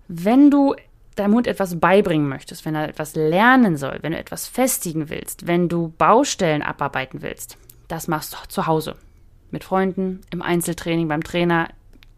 Wenn 0.07 0.51
du 0.51 0.75
deinem 1.15 1.33
Hund 1.33 1.47
etwas 1.47 1.79
beibringen 1.79 2.27
möchtest, 2.27 2.65
wenn 2.65 2.75
er 2.75 2.89
etwas 2.89 3.15
lernen 3.15 3.77
soll, 3.77 3.99
wenn 4.01 4.11
du 4.11 4.17
etwas 4.17 4.47
festigen 4.47 5.09
willst, 5.09 5.47
wenn 5.47 5.69
du 5.69 5.93
Baustellen 5.97 6.61
abarbeiten 6.61 7.21
willst, 7.21 7.57
das 7.87 8.07
machst 8.07 8.33
du 8.33 8.37
zu 8.47 8.67
Hause. 8.67 8.95
Mit 9.51 9.63
Freunden, 9.63 10.21
im 10.31 10.41
Einzeltraining, 10.41 11.07
beim 11.07 11.23
Trainer, 11.23 11.69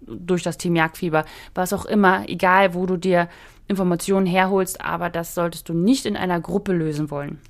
durch 0.01 0.43
das 0.43 0.57
Team 0.57 0.75
Jagdfieber, 0.75 1.25
was 1.53 1.73
auch 1.73 1.85
immer, 1.85 2.27
egal 2.29 2.73
wo 2.73 2.85
du 2.85 2.97
dir 2.97 3.27
Informationen 3.67 4.25
herholst, 4.25 4.81
aber 4.81 5.09
das 5.09 5.35
solltest 5.35 5.67
du 5.69 5.73
nicht 5.73 6.05
in 6.05 6.15
einer 6.15 6.39
Gruppe 6.39 6.71
lösen 6.71 7.11
wollen. 7.11 7.41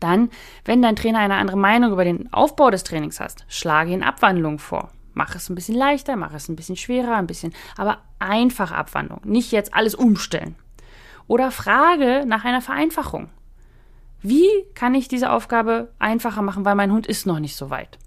Dann, 0.00 0.30
wenn 0.64 0.82
dein 0.82 0.96
Trainer 0.96 1.18
eine 1.20 1.34
andere 1.36 1.58
Meinung 1.58 1.92
über 1.92 2.04
den 2.04 2.32
Aufbau 2.32 2.70
des 2.70 2.84
Trainings 2.84 3.20
hast, 3.20 3.44
schlage 3.48 3.92
ihn 3.92 4.02
Abwandlungen 4.02 4.58
vor. 4.58 4.90
Mach 5.14 5.34
es 5.34 5.48
ein 5.48 5.54
bisschen 5.54 5.76
leichter, 5.76 6.16
mach 6.16 6.32
es 6.32 6.48
ein 6.48 6.56
bisschen 6.56 6.76
schwerer, 6.76 7.16
ein 7.16 7.26
bisschen, 7.26 7.52
aber 7.76 7.98
einfach 8.18 8.72
Abwandlung. 8.72 9.20
Nicht 9.24 9.52
jetzt 9.52 9.74
alles 9.74 9.94
umstellen. 9.94 10.56
Oder 11.26 11.50
frage 11.50 12.24
nach 12.26 12.44
einer 12.44 12.60
Vereinfachung. 12.60 13.28
Wie 14.22 14.48
kann 14.74 14.94
ich 14.94 15.08
diese 15.08 15.30
Aufgabe 15.30 15.92
einfacher 15.98 16.42
machen, 16.42 16.64
weil 16.64 16.74
mein 16.74 16.92
Hund 16.92 17.06
ist 17.06 17.26
noch 17.26 17.38
nicht 17.38 17.56
so 17.56 17.70
weit? 17.70 17.98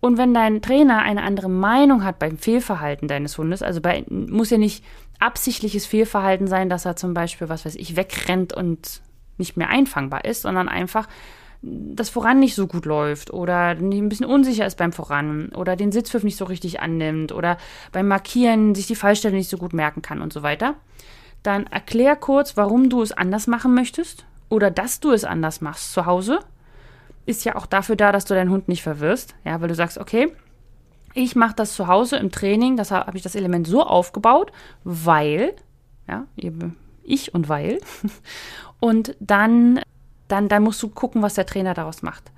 Und 0.00 0.16
wenn 0.16 0.32
dein 0.32 0.62
Trainer 0.62 1.00
eine 1.02 1.22
andere 1.22 1.50
Meinung 1.50 2.04
hat 2.04 2.18
beim 2.18 2.38
Fehlverhalten 2.38 3.06
deines 3.06 3.36
Hundes, 3.36 3.62
also 3.62 3.80
bei, 3.82 4.04
muss 4.08 4.50
ja 4.50 4.56
nicht 4.56 4.82
absichtliches 5.18 5.84
Fehlverhalten 5.84 6.46
sein, 6.46 6.70
dass 6.70 6.86
er 6.86 6.96
zum 6.96 7.12
Beispiel, 7.12 7.50
was 7.50 7.66
weiß 7.66 7.76
ich, 7.76 7.96
wegrennt 7.96 8.54
und 8.54 9.02
nicht 9.36 9.58
mehr 9.58 9.68
einfangbar 9.68 10.24
ist, 10.24 10.42
sondern 10.42 10.68
einfach 10.68 11.06
das 11.62 12.08
Voran 12.08 12.40
nicht 12.40 12.54
so 12.54 12.66
gut 12.66 12.86
läuft 12.86 13.32
oder 13.32 13.70
ein 13.70 14.08
bisschen 14.08 14.26
unsicher 14.26 14.66
ist 14.66 14.78
beim 14.78 14.92
Voran 14.92 15.50
oder 15.50 15.76
den 15.76 15.92
Sitzpfiff 15.92 16.22
nicht 16.22 16.36
so 16.36 16.46
richtig 16.46 16.80
annimmt 16.80 17.32
oder 17.32 17.58
beim 17.92 18.08
Markieren 18.08 18.74
sich 18.74 18.86
die 18.86 18.94
Fallstelle 18.94 19.36
nicht 19.36 19.50
so 19.50 19.58
gut 19.58 19.74
merken 19.74 20.00
kann 20.00 20.22
und 20.22 20.32
so 20.32 20.42
weiter, 20.42 20.76
dann 21.42 21.66
erklär 21.66 22.16
kurz, 22.16 22.56
warum 22.56 22.88
du 22.88 23.02
es 23.02 23.12
anders 23.12 23.46
machen 23.46 23.74
möchtest 23.74 24.24
oder 24.48 24.70
dass 24.70 25.00
du 25.00 25.12
es 25.12 25.24
anders 25.24 25.60
machst 25.60 25.92
zu 25.92 26.06
Hause. 26.06 26.40
Ist 27.26 27.44
ja 27.44 27.56
auch 27.56 27.66
dafür 27.66 27.96
da, 27.96 28.10
dass 28.10 28.24
du 28.24 28.34
deinen 28.34 28.50
Hund 28.50 28.68
nicht 28.68 28.82
verwirrst, 28.82 29.34
ja, 29.44 29.60
weil 29.60 29.68
du 29.68 29.74
sagst, 29.74 29.98
okay, 29.98 30.32
ich 31.12 31.36
mache 31.36 31.54
das 31.54 31.74
zu 31.74 31.86
Hause 31.86 32.16
im 32.16 32.30
Training, 32.30 32.76
das 32.76 32.90
habe 32.90 33.16
ich 33.16 33.22
das 33.22 33.34
Element 33.34 33.66
so 33.66 33.82
aufgebaut, 33.82 34.52
weil, 34.84 35.54
ja, 36.08 36.26
ich 37.04 37.34
und 37.34 37.48
weil. 37.48 37.80
Und 38.80 39.14
dann 39.20 39.80
dann, 40.32 40.48
dann 40.48 40.62
musst 40.62 40.82
du 40.82 40.88
gucken, 40.88 41.22
was 41.22 41.34
der 41.34 41.46
Trainer 41.46 41.74
daraus 41.74 42.02
macht. 42.02 42.30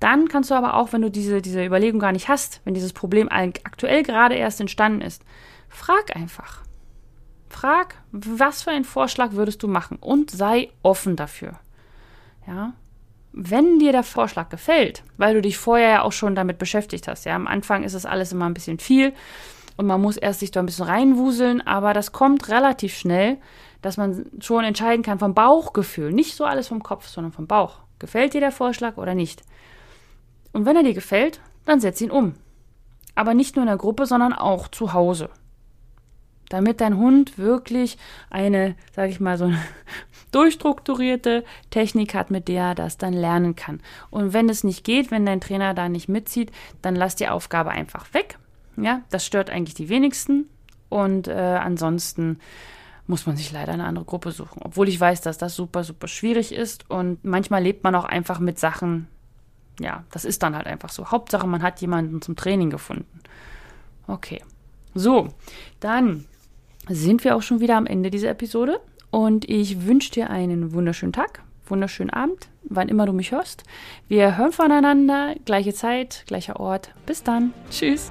Dann 0.00 0.28
kannst 0.28 0.50
du 0.50 0.54
aber 0.54 0.74
auch, 0.74 0.92
wenn 0.92 1.02
du 1.02 1.10
diese, 1.10 1.40
diese 1.40 1.64
Überlegung 1.64 2.00
gar 2.00 2.12
nicht 2.12 2.28
hast, 2.28 2.60
wenn 2.64 2.74
dieses 2.74 2.92
Problem 2.92 3.28
aktuell 3.30 4.02
gerade 4.02 4.34
erst 4.34 4.60
entstanden 4.60 5.00
ist, 5.00 5.24
frag 5.68 6.14
einfach. 6.16 6.62
Frag, 7.48 7.96
was 8.10 8.64
für 8.64 8.70
einen 8.70 8.84
Vorschlag 8.84 9.32
würdest 9.32 9.62
du 9.62 9.68
machen 9.68 9.96
und 10.00 10.30
sei 10.30 10.70
offen 10.82 11.16
dafür. 11.16 11.60
Ja, 12.46 12.74
wenn 13.32 13.78
dir 13.78 13.92
der 13.92 14.02
Vorschlag 14.02 14.48
gefällt, 14.48 15.02
weil 15.16 15.34
du 15.34 15.42
dich 15.42 15.58
vorher 15.58 15.88
ja 15.88 16.02
auch 16.02 16.12
schon 16.12 16.34
damit 16.34 16.58
beschäftigt 16.58 17.08
hast, 17.08 17.24
ja, 17.24 17.34
am 17.34 17.46
Anfang 17.46 17.82
ist 17.82 17.94
es 17.94 18.06
alles 18.06 18.32
immer 18.32 18.46
ein 18.46 18.54
bisschen 18.54 18.78
viel 18.78 19.12
und 19.76 19.86
man 19.86 20.00
muss 20.00 20.16
erst 20.16 20.40
sich 20.40 20.52
da 20.52 20.60
ein 20.60 20.66
bisschen 20.66 20.86
reinwuseln, 20.86 21.60
aber 21.60 21.94
das 21.94 22.12
kommt 22.12 22.48
relativ 22.48 22.96
schnell, 22.96 23.38
dass 23.84 23.98
man 23.98 24.24
schon 24.40 24.64
entscheiden 24.64 25.02
kann 25.02 25.18
vom 25.18 25.34
Bauchgefühl, 25.34 26.10
nicht 26.10 26.36
so 26.36 26.44
alles 26.44 26.68
vom 26.68 26.82
Kopf, 26.82 27.06
sondern 27.06 27.32
vom 27.32 27.46
Bauch. 27.46 27.80
Gefällt 27.98 28.32
dir 28.32 28.40
der 28.40 28.50
Vorschlag 28.50 28.96
oder 28.96 29.14
nicht? 29.14 29.42
Und 30.52 30.64
wenn 30.64 30.76
er 30.76 30.82
dir 30.82 30.94
gefällt, 30.94 31.40
dann 31.66 31.80
setz 31.80 32.00
ihn 32.00 32.10
um. 32.10 32.34
Aber 33.14 33.34
nicht 33.34 33.56
nur 33.56 33.64
in 33.64 33.68
der 33.68 33.76
Gruppe, 33.76 34.06
sondern 34.06 34.32
auch 34.32 34.68
zu 34.68 34.94
Hause. 34.94 35.28
Damit 36.48 36.80
dein 36.80 36.96
Hund 36.96 37.36
wirklich 37.36 37.98
eine, 38.30 38.74
sag 38.92 39.10
ich 39.10 39.20
mal, 39.20 39.36
so 39.36 39.44
eine 39.44 39.58
durchstrukturierte 40.32 41.44
Technik 41.68 42.14
hat, 42.14 42.30
mit 42.30 42.48
der 42.48 42.68
er 42.68 42.74
das 42.74 42.96
dann 42.96 43.12
lernen 43.12 43.54
kann. 43.54 43.82
Und 44.10 44.32
wenn 44.32 44.48
es 44.48 44.64
nicht 44.64 44.82
geht, 44.82 45.10
wenn 45.10 45.26
dein 45.26 45.42
Trainer 45.42 45.74
da 45.74 45.90
nicht 45.90 46.08
mitzieht, 46.08 46.52
dann 46.80 46.96
lass 46.96 47.16
die 47.16 47.28
Aufgabe 47.28 47.70
einfach 47.70 48.14
weg. 48.14 48.38
Ja, 48.78 49.02
das 49.10 49.26
stört 49.26 49.50
eigentlich 49.50 49.74
die 49.74 49.90
wenigsten. 49.90 50.48
Und 50.88 51.28
äh, 51.28 51.32
ansonsten 51.32 52.38
muss 53.06 53.26
man 53.26 53.36
sich 53.36 53.52
leider 53.52 53.72
eine 53.72 53.84
andere 53.84 54.04
Gruppe 54.04 54.32
suchen. 54.32 54.60
Obwohl 54.62 54.88
ich 54.88 54.98
weiß, 54.98 55.20
dass 55.20 55.38
das 55.38 55.54
super, 55.54 55.84
super 55.84 56.08
schwierig 56.08 56.52
ist 56.52 56.90
und 56.90 57.24
manchmal 57.24 57.62
lebt 57.62 57.84
man 57.84 57.94
auch 57.94 58.04
einfach 58.04 58.38
mit 58.38 58.58
Sachen, 58.58 59.08
ja, 59.80 60.04
das 60.10 60.24
ist 60.24 60.42
dann 60.42 60.56
halt 60.56 60.66
einfach 60.66 60.88
so. 60.88 61.10
Hauptsache, 61.10 61.46
man 61.46 61.62
hat 61.62 61.80
jemanden 61.80 62.22
zum 62.22 62.36
Training 62.36 62.70
gefunden. 62.70 63.20
Okay. 64.06 64.42
So, 64.94 65.28
dann 65.80 66.24
sind 66.88 67.24
wir 67.24 67.36
auch 67.36 67.42
schon 67.42 67.60
wieder 67.60 67.76
am 67.76 67.86
Ende 67.86 68.10
dieser 68.10 68.30
Episode 68.30 68.80
und 69.10 69.48
ich 69.48 69.86
wünsche 69.86 70.12
dir 70.12 70.30
einen 70.30 70.72
wunderschönen 70.72 71.12
Tag, 71.12 71.42
wunderschönen 71.66 72.10
Abend, 72.10 72.48
wann 72.62 72.88
immer 72.88 73.06
du 73.06 73.12
mich 73.12 73.32
hörst. 73.32 73.64
Wir 74.08 74.36
hören 74.36 74.52
voneinander, 74.52 75.34
gleiche 75.44 75.74
Zeit, 75.74 76.24
gleicher 76.26 76.60
Ort. 76.60 76.94
Bis 77.06 77.22
dann. 77.22 77.52
Tschüss. 77.70 78.10